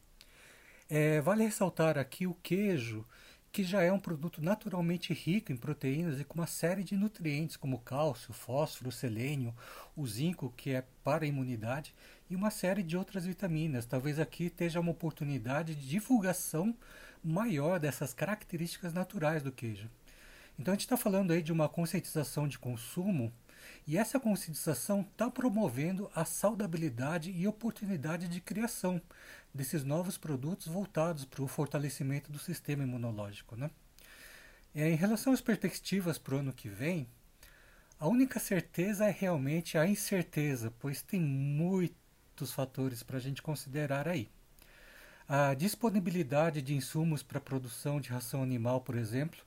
É, 0.88 1.20
vale 1.20 1.44
ressaltar 1.44 1.98
aqui 1.98 2.26
o 2.26 2.34
queijo, 2.34 3.06
que 3.50 3.62
já 3.64 3.82
é 3.82 3.90
um 3.90 3.98
produto 3.98 4.42
naturalmente 4.42 5.12
rico 5.12 5.52
em 5.52 5.56
proteínas 5.56 6.20
e 6.20 6.24
com 6.24 6.34
uma 6.34 6.46
série 6.46 6.84
de 6.84 6.96
nutrientes 6.96 7.56
como 7.56 7.78
cálcio, 7.78 8.32
fósforo, 8.32 8.92
selênio, 8.92 9.54
o 9.96 10.06
zinco, 10.06 10.52
que 10.56 10.70
é 10.70 10.84
para 11.02 11.24
a 11.24 11.28
imunidade, 11.28 11.94
e 12.30 12.36
uma 12.36 12.50
série 12.50 12.82
de 12.82 12.96
outras 12.96 13.24
vitaminas. 13.24 13.86
Talvez 13.86 14.18
aqui 14.18 14.44
esteja 14.44 14.80
uma 14.80 14.90
oportunidade 14.90 15.74
de 15.74 15.88
divulgação 15.88 16.76
maior 17.22 17.80
dessas 17.80 18.12
características 18.14 18.92
naturais 18.92 19.42
do 19.42 19.52
queijo. 19.52 19.90
Então 20.58 20.72
a 20.72 20.74
gente 20.74 20.84
está 20.84 20.96
falando 20.96 21.32
aí 21.32 21.42
de 21.42 21.52
uma 21.52 21.68
conscientização 21.68 22.48
de 22.48 22.58
consumo 22.58 23.32
e 23.86 23.96
essa 23.96 24.18
conscientização 24.18 25.00
está 25.00 25.30
promovendo 25.30 26.10
a 26.14 26.24
saudabilidade 26.24 27.30
e 27.30 27.46
oportunidade 27.46 28.28
de 28.28 28.40
criação 28.40 29.00
desses 29.54 29.84
novos 29.84 30.18
produtos 30.18 30.66
voltados 30.66 31.24
para 31.24 31.42
o 31.42 31.48
fortalecimento 31.48 32.30
do 32.30 32.38
sistema 32.38 32.82
imunológico. 32.82 33.56
Né? 33.56 33.70
É, 34.74 34.90
em 34.90 34.96
relação 34.96 35.32
às 35.32 35.40
perspectivas 35.40 36.18
para 36.18 36.34
o 36.34 36.38
ano 36.38 36.52
que 36.52 36.68
vem, 36.68 37.08
a 37.98 38.06
única 38.06 38.38
certeza 38.38 39.06
é 39.06 39.10
realmente 39.10 39.78
a 39.78 39.86
incerteza, 39.86 40.72
pois 40.78 41.02
tem 41.02 41.20
muito 41.20 41.96
muitos 42.38 42.52
fatores 42.52 43.02
para 43.02 43.16
a 43.16 43.20
gente 43.20 43.42
considerar 43.42 44.06
aí. 44.06 44.28
A 45.28 45.54
disponibilidade 45.54 46.62
de 46.62 46.72
insumos 46.72 47.20
para 47.20 47.40
produção 47.40 48.00
de 48.00 48.10
ração 48.10 48.44
animal, 48.44 48.80
por 48.80 48.94
exemplo, 48.94 49.40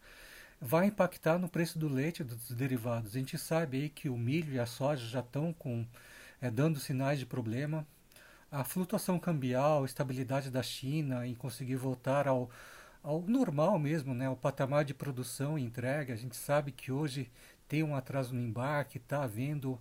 vai 0.60 0.88
impactar 0.88 1.40
no 1.40 1.48
preço 1.48 1.80
do 1.80 1.88
leite 1.88 2.20
e 2.20 2.26
dos 2.26 2.52
derivados. 2.52 3.16
A 3.16 3.20
gente 3.20 3.38
sabe 3.38 3.78
aí 3.78 3.90
que 3.90 4.10
o 4.10 4.18
milho 4.18 4.54
e 4.54 4.60
a 4.60 4.66
soja 4.66 5.08
já 5.08 5.22
estão 5.22 5.54
com, 5.54 5.88
é, 6.42 6.52
dando 6.52 6.82
sinais 6.82 7.18
de 7.18 7.26
problema. 7.26 7.88
A 8.52 8.66
flutuação 8.66 9.18
cambial, 9.18 9.84
a 9.84 9.86
estabilidade 9.86 10.52
da 10.52 10.62
China 10.62 11.26
em 11.26 11.34
conseguir 11.34 11.78
voltar 11.78 12.28
ao, 12.28 12.50
ao 13.02 13.22
normal 13.22 13.80
mesmo, 13.80 14.14
né, 14.14 14.28
ao 14.28 14.36
patamar 14.36 14.84
de 14.84 14.94
produção 14.94 15.58
e 15.58 15.64
entrega. 15.64 16.14
A 16.14 16.18
gente 16.18 16.36
sabe 16.36 16.74
que 16.74 16.92
hoje 16.92 17.32
tem 17.70 17.84
um 17.84 17.96
atraso 17.96 18.36
no 18.36 18.42
embarque, 18.42 18.98
está 18.98 19.24
havendo 19.24 19.80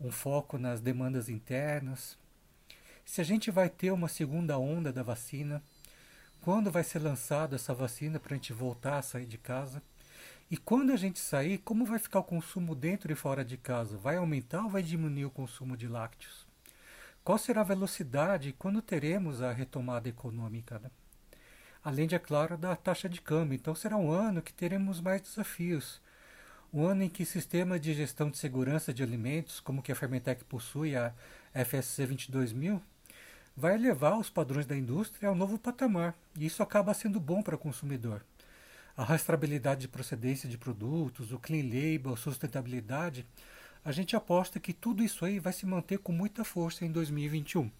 um 0.00 0.12
foco 0.12 0.56
nas 0.58 0.80
demandas 0.80 1.28
internas. 1.28 2.21
Se 3.04 3.20
a 3.20 3.24
gente 3.24 3.50
vai 3.50 3.68
ter 3.68 3.90
uma 3.90 4.08
segunda 4.08 4.58
onda 4.58 4.92
da 4.92 5.02
vacina, 5.02 5.62
quando 6.40 6.70
vai 6.70 6.82
ser 6.82 6.98
lançada 6.98 7.56
essa 7.56 7.72
vacina 7.72 8.18
para 8.18 8.34
a 8.34 8.36
gente 8.36 8.52
voltar 8.52 8.98
a 8.98 9.02
sair 9.02 9.26
de 9.26 9.38
casa? 9.38 9.82
E 10.50 10.56
quando 10.56 10.92
a 10.92 10.96
gente 10.96 11.18
sair, 11.18 11.58
como 11.58 11.84
vai 11.84 11.98
ficar 11.98 12.18
o 12.18 12.24
consumo 12.24 12.74
dentro 12.74 13.12
e 13.12 13.14
fora 13.14 13.44
de 13.44 13.56
casa? 13.56 13.96
Vai 13.96 14.16
aumentar 14.16 14.64
ou 14.64 14.70
vai 14.70 14.82
diminuir 14.82 15.24
o 15.24 15.30
consumo 15.30 15.76
de 15.76 15.88
lácteos? 15.88 16.46
Qual 17.24 17.38
será 17.38 17.60
a 17.60 17.64
velocidade 17.64 18.54
quando 18.58 18.82
teremos 18.82 19.40
a 19.40 19.52
retomada 19.52 20.08
econômica? 20.08 20.78
Né? 20.78 20.90
Além 21.84 22.06
de, 22.06 22.14
é 22.14 22.18
claro, 22.18 22.58
da 22.58 22.74
taxa 22.76 23.08
de 23.08 23.20
câmbio. 23.20 23.56
Então 23.56 23.74
será 23.74 23.96
um 23.96 24.10
ano 24.10 24.42
que 24.42 24.52
teremos 24.52 25.00
mais 25.00 25.22
desafios. 25.22 26.00
Um 26.72 26.84
ano 26.84 27.04
em 27.04 27.08
que 27.08 27.24
sistemas 27.24 27.80
de 27.80 27.94
gestão 27.94 28.28
de 28.28 28.38
segurança 28.38 28.92
de 28.92 29.02
alimentos, 29.02 29.60
como 29.60 29.82
que 29.82 29.92
a 29.92 29.94
Fermentec 29.94 30.44
possui, 30.44 30.96
a 30.96 31.14
FSC 31.54 32.06
22000, 32.06 32.82
vai 33.56 33.74
elevar 33.74 34.18
os 34.18 34.30
padrões 34.30 34.66
da 34.66 34.76
indústria 34.76 35.28
ao 35.28 35.34
novo 35.34 35.58
patamar. 35.58 36.14
E 36.38 36.46
isso 36.46 36.62
acaba 36.62 36.94
sendo 36.94 37.20
bom 37.20 37.42
para 37.42 37.54
o 37.54 37.58
consumidor 37.58 38.22
a 38.96 39.04
rastreabilidade 39.04 39.82
de 39.82 39.88
procedência 39.88 40.48
de 40.48 40.58
produtos, 40.58 41.32
o 41.32 41.38
clean 41.38 41.64
label, 41.64 42.12
a 42.12 42.16
sustentabilidade, 42.16 43.26
a 43.84 43.90
gente 43.90 44.14
aposta 44.14 44.60
que 44.60 44.72
tudo 44.72 45.02
isso 45.02 45.24
aí 45.24 45.38
vai 45.38 45.52
se 45.52 45.66
manter 45.66 45.98
com 45.98 46.12
muita 46.12 46.44
força 46.44 46.84
em 46.84 46.92
2021. 46.92 47.70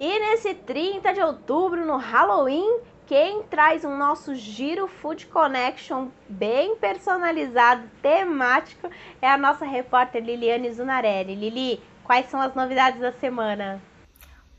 E 0.00 0.18
nesse 0.18 0.54
30 0.54 1.12
de 1.12 1.20
outubro, 1.20 1.84
no 1.84 1.98
Halloween, 1.98 2.80
quem 3.10 3.42
traz 3.42 3.84
um 3.84 3.96
nosso 3.98 4.36
Giro 4.36 4.86
Food 4.86 5.26
Connection 5.26 6.10
bem 6.28 6.76
personalizado, 6.76 7.90
temático, 8.00 8.88
é 9.20 9.28
a 9.28 9.36
nossa 9.36 9.64
repórter 9.64 10.22
Liliane 10.22 10.72
Zunarelli. 10.72 11.34
Lili, 11.34 11.82
quais 12.04 12.30
são 12.30 12.40
as 12.40 12.54
novidades 12.54 13.00
da 13.00 13.10
semana? 13.10 13.82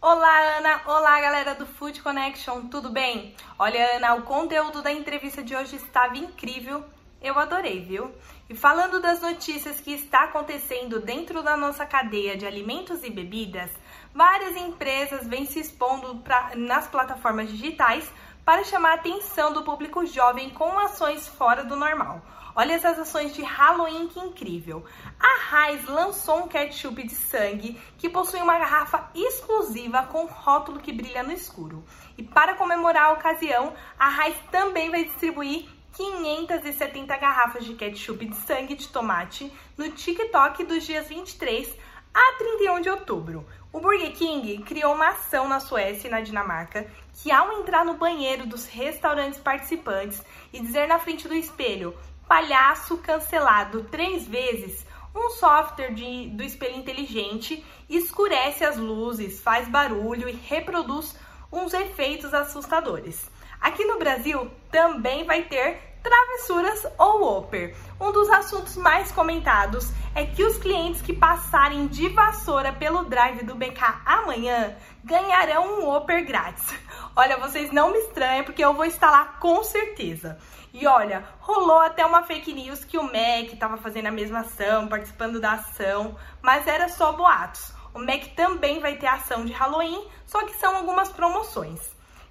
Olá, 0.02 0.58
Ana! 0.58 0.82
Olá, 0.86 1.22
galera 1.22 1.56
do 1.56 1.66
Food 1.66 2.02
Connection, 2.02 2.68
tudo 2.68 2.90
bem? 2.90 3.34
Olha, 3.58 3.96
Ana, 3.96 4.16
o 4.16 4.24
conteúdo 4.24 4.82
da 4.82 4.92
entrevista 4.92 5.42
de 5.42 5.56
hoje 5.56 5.78
estava 5.78 6.18
incrível, 6.18 6.84
eu 7.22 7.40
adorei, 7.40 7.86
viu? 7.86 8.12
E 8.50 8.54
falando 8.54 9.00
das 9.00 9.22
notícias 9.22 9.80
que 9.80 9.94
está 9.94 10.26
acontecendo 10.26 11.00
dentro 11.00 11.42
da 11.42 11.56
nossa 11.56 11.86
cadeia 11.86 12.36
de 12.36 12.46
alimentos 12.46 13.02
e 13.02 13.10
bebidas, 13.10 13.72
várias 14.14 14.58
empresas 14.58 15.26
vêm 15.26 15.46
se 15.46 15.62
expondo 15.62 16.18
pra, 16.18 16.52
nas 16.54 16.86
plataformas 16.90 17.50
digitais 17.50 18.12
para 18.46 18.64
chamar 18.64 18.92
a 18.92 18.96
atenção 18.96 19.54
do 19.54 19.64
público 19.64 20.06
jovem 20.06 20.50
com 20.50 20.78
ações 20.80 21.28
fora 21.28 21.64
do 21.64 21.76
normal. 21.76 22.22
Olha 22.54 22.74
essas 22.74 23.00
ações 23.00 23.34
de 23.34 23.42
Halloween 23.42 24.08
que 24.08 24.20
incrível! 24.20 24.84
A 25.20 25.70
Heinz 25.70 25.86
lançou 25.86 26.44
um 26.44 26.48
ketchup 26.48 27.02
de 27.02 27.16
sangue 27.16 27.80
que 27.98 28.10
possui 28.10 28.42
uma 28.42 28.58
garrafa 28.58 29.10
exclusiva 29.16 30.04
com 30.04 30.26
rótulo 30.26 30.80
que 30.80 30.92
brilha 30.92 31.24
no 31.24 31.32
escuro. 31.32 31.84
E 32.18 32.24
para 32.24 32.56
comemorar 32.56 33.06
a 33.06 33.14
ocasião, 33.14 33.74
a 33.98 34.10
Heinz 34.10 34.38
também 34.52 34.90
vai 34.90 35.06
distribuir 35.06 35.70
570 35.94 37.16
garrafas 37.18 37.64
de 37.64 37.74
ketchup 37.74 38.26
de 38.26 38.36
sangue 38.36 38.76
de 38.76 38.88
tomate 38.90 39.52
no 39.78 39.90
TikTok 39.92 40.64
dos 40.66 40.84
dias 40.84 41.08
23 41.08 41.74
a 42.14 42.38
31 42.38 42.82
de 42.82 42.90
outubro. 42.90 43.46
O 43.72 43.80
Burger 43.80 44.12
King 44.12 44.62
criou 44.64 44.94
uma 44.94 45.10
ação 45.10 45.48
na 45.48 45.62
Suécia 45.62 46.10
e 46.10 46.12
na 46.12 46.20
Dinamarca 46.20 46.86
que, 47.14 47.32
ao 47.32 47.60
entrar 47.60 47.86
no 47.86 47.96
banheiro 47.96 48.46
dos 48.46 48.66
restaurantes 48.66 49.40
participantes 49.40 50.22
e 50.52 50.60
dizer 50.60 50.88
na 50.88 51.00
frente 51.00 51.28
do 51.28 51.36
espelho 51.36 51.96
palhaço 52.28 52.98
cancelado 52.98 53.84
três 53.92 54.28
vezes, 54.28 54.86
um 55.14 55.30
software 55.32 55.94
de, 55.94 56.30
do 56.30 56.44
espelho 56.44 56.78
inteligente 56.78 57.64
escurece 57.90 58.64
as 58.64 58.78
luzes, 58.78 59.42
faz 59.42 59.68
barulho 59.68 60.30
e 60.30 60.32
reproduz 60.32 61.16
uns 61.52 61.74
efeitos 61.74 62.34
assustadores. 62.34 63.30
Aqui 63.60 63.84
no 63.86 64.00
Brasil 64.00 64.50
também 64.72 65.26
vai 65.26 65.44
ter 65.44 65.91
travessuras 66.02 66.88
ou 66.98 67.22
Whopper. 67.22 67.76
Um 68.00 68.12
dos 68.12 68.30
assuntos 68.30 68.76
mais 68.76 69.12
comentados 69.12 69.92
é 70.16 70.26
que 70.26 70.44
os 70.44 70.58
clientes 70.58 71.02
que 71.02 71.14
passarem 71.14 71.88
de 71.88 72.10
vassoura 72.10 72.74
pelo 72.74 73.06
drive 73.06 73.44
do 73.44 73.56
BK 73.56 74.02
amanhã 74.06 74.76
ganharão 75.04 75.80
um 75.80 75.86
Whopper 75.86 76.26
grátis. 76.26 76.66
Olha, 77.16 77.38
vocês 77.38 77.72
não 77.72 77.92
me 77.92 78.00
estranhem 78.00 78.44
porque 78.44 78.64
eu 78.64 78.74
vou 78.74 78.86
lá 79.02 79.26
com 79.40 79.64
certeza. 79.64 80.38
E 80.74 80.88
olha, 80.88 81.26
rolou 81.42 81.82
até 81.82 82.06
uma 82.06 82.24
fake 82.24 82.54
news 82.54 82.86
que 82.86 82.98
o 82.98 83.04
Mac 83.04 83.52
estava 83.52 83.76
fazendo 83.76 84.08
a 84.08 84.12
mesma 84.12 84.40
ação, 84.40 84.88
participando 84.88 85.38
da 85.38 85.54
ação, 85.54 86.16
mas 86.42 86.66
era 86.66 86.88
só 86.88 87.12
boatos. 87.12 87.74
O 87.94 88.00
Mac 88.00 88.24
também 88.38 88.80
vai 88.80 88.96
ter 88.96 89.08
ação 89.08 89.44
de 89.44 89.52
Halloween, 89.52 90.08
só 90.26 90.46
que 90.46 90.56
são 90.56 90.78
algumas 90.78 91.10
promoções. 91.10 91.82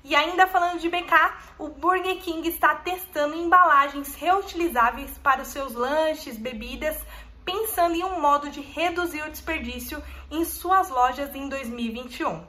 E 0.02 0.14
ainda 0.14 0.46
falando 0.46 0.78
de 0.78 0.88
BK, 0.88 1.14
o 1.58 1.68
Burger 1.68 2.18
King 2.18 2.48
está 2.48 2.74
testando 2.74 3.36
embalagens 3.36 4.14
reutilizáveis 4.14 5.18
para 5.18 5.42
os 5.42 5.48
seus 5.48 5.74
lanches, 5.74 6.38
bebidas, 6.38 6.96
pensando 7.44 7.94
em 7.94 8.04
um 8.04 8.20
modo 8.20 8.48
de 8.48 8.60
reduzir 8.60 9.22
o 9.22 9.30
desperdício 9.30 10.02
em 10.30 10.44
suas 10.44 10.88
lojas 10.88 11.34
em 11.34 11.48
2021. 11.48 12.46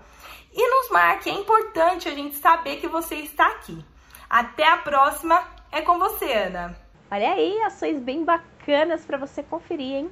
e 0.52 0.70
nos 0.70 0.90
marque, 0.90 1.30
é 1.30 1.34
importante 1.34 2.08
a 2.08 2.14
gente 2.14 2.36
saber 2.36 2.76
que 2.76 2.88
você 2.88 3.16
está 3.16 3.46
aqui. 3.46 3.84
Até 4.28 4.66
a 4.68 4.76
próxima, 4.78 5.42
é 5.70 5.80
com 5.80 5.98
você, 5.98 6.32
Ana. 6.32 6.76
Olha 7.10 7.32
aí, 7.32 7.62
ações 7.62 7.98
bem 7.98 8.24
bacanas 8.24 9.04
para 9.04 9.16
você 9.16 9.42
conferir, 9.42 9.94
hein? 9.94 10.10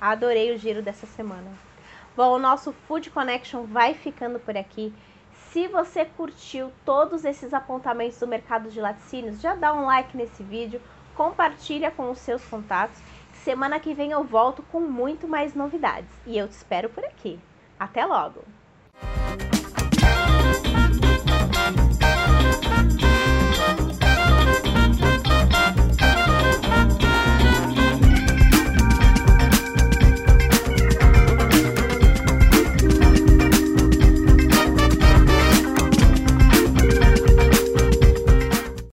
Adorei 0.00 0.54
o 0.54 0.58
giro 0.58 0.82
dessa 0.82 1.06
semana. 1.06 1.50
Bom, 2.16 2.34
o 2.34 2.38
nosso 2.38 2.72
Food 2.86 3.10
Connection 3.10 3.64
vai 3.64 3.94
ficando 3.94 4.38
por 4.38 4.56
aqui. 4.56 4.92
Se 5.50 5.66
você 5.66 6.04
curtiu 6.04 6.72
todos 6.84 7.24
esses 7.24 7.52
apontamentos 7.52 8.18
do 8.18 8.26
mercado 8.26 8.70
de 8.70 8.80
laticínios, 8.80 9.40
já 9.40 9.54
dá 9.54 9.72
um 9.74 9.86
like 9.86 10.16
nesse 10.16 10.42
vídeo, 10.42 10.80
compartilha 11.16 11.90
com 11.90 12.10
os 12.10 12.18
seus 12.18 12.44
contatos. 12.44 13.00
Semana 13.42 13.80
que 13.80 13.94
vem 13.94 14.12
eu 14.12 14.22
volto 14.22 14.62
com 14.70 14.80
muito 14.80 15.26
mais 15.26 15.54
novidades 15.54 16.10
e 16.26 16.38
eu 16.38 16.46
te 16.46 16.52
espero 16.52 16.88
por 16.88 17.04
aqui. 17.04 17.40
Até 17.78 18.04
logo! 18.04 18.59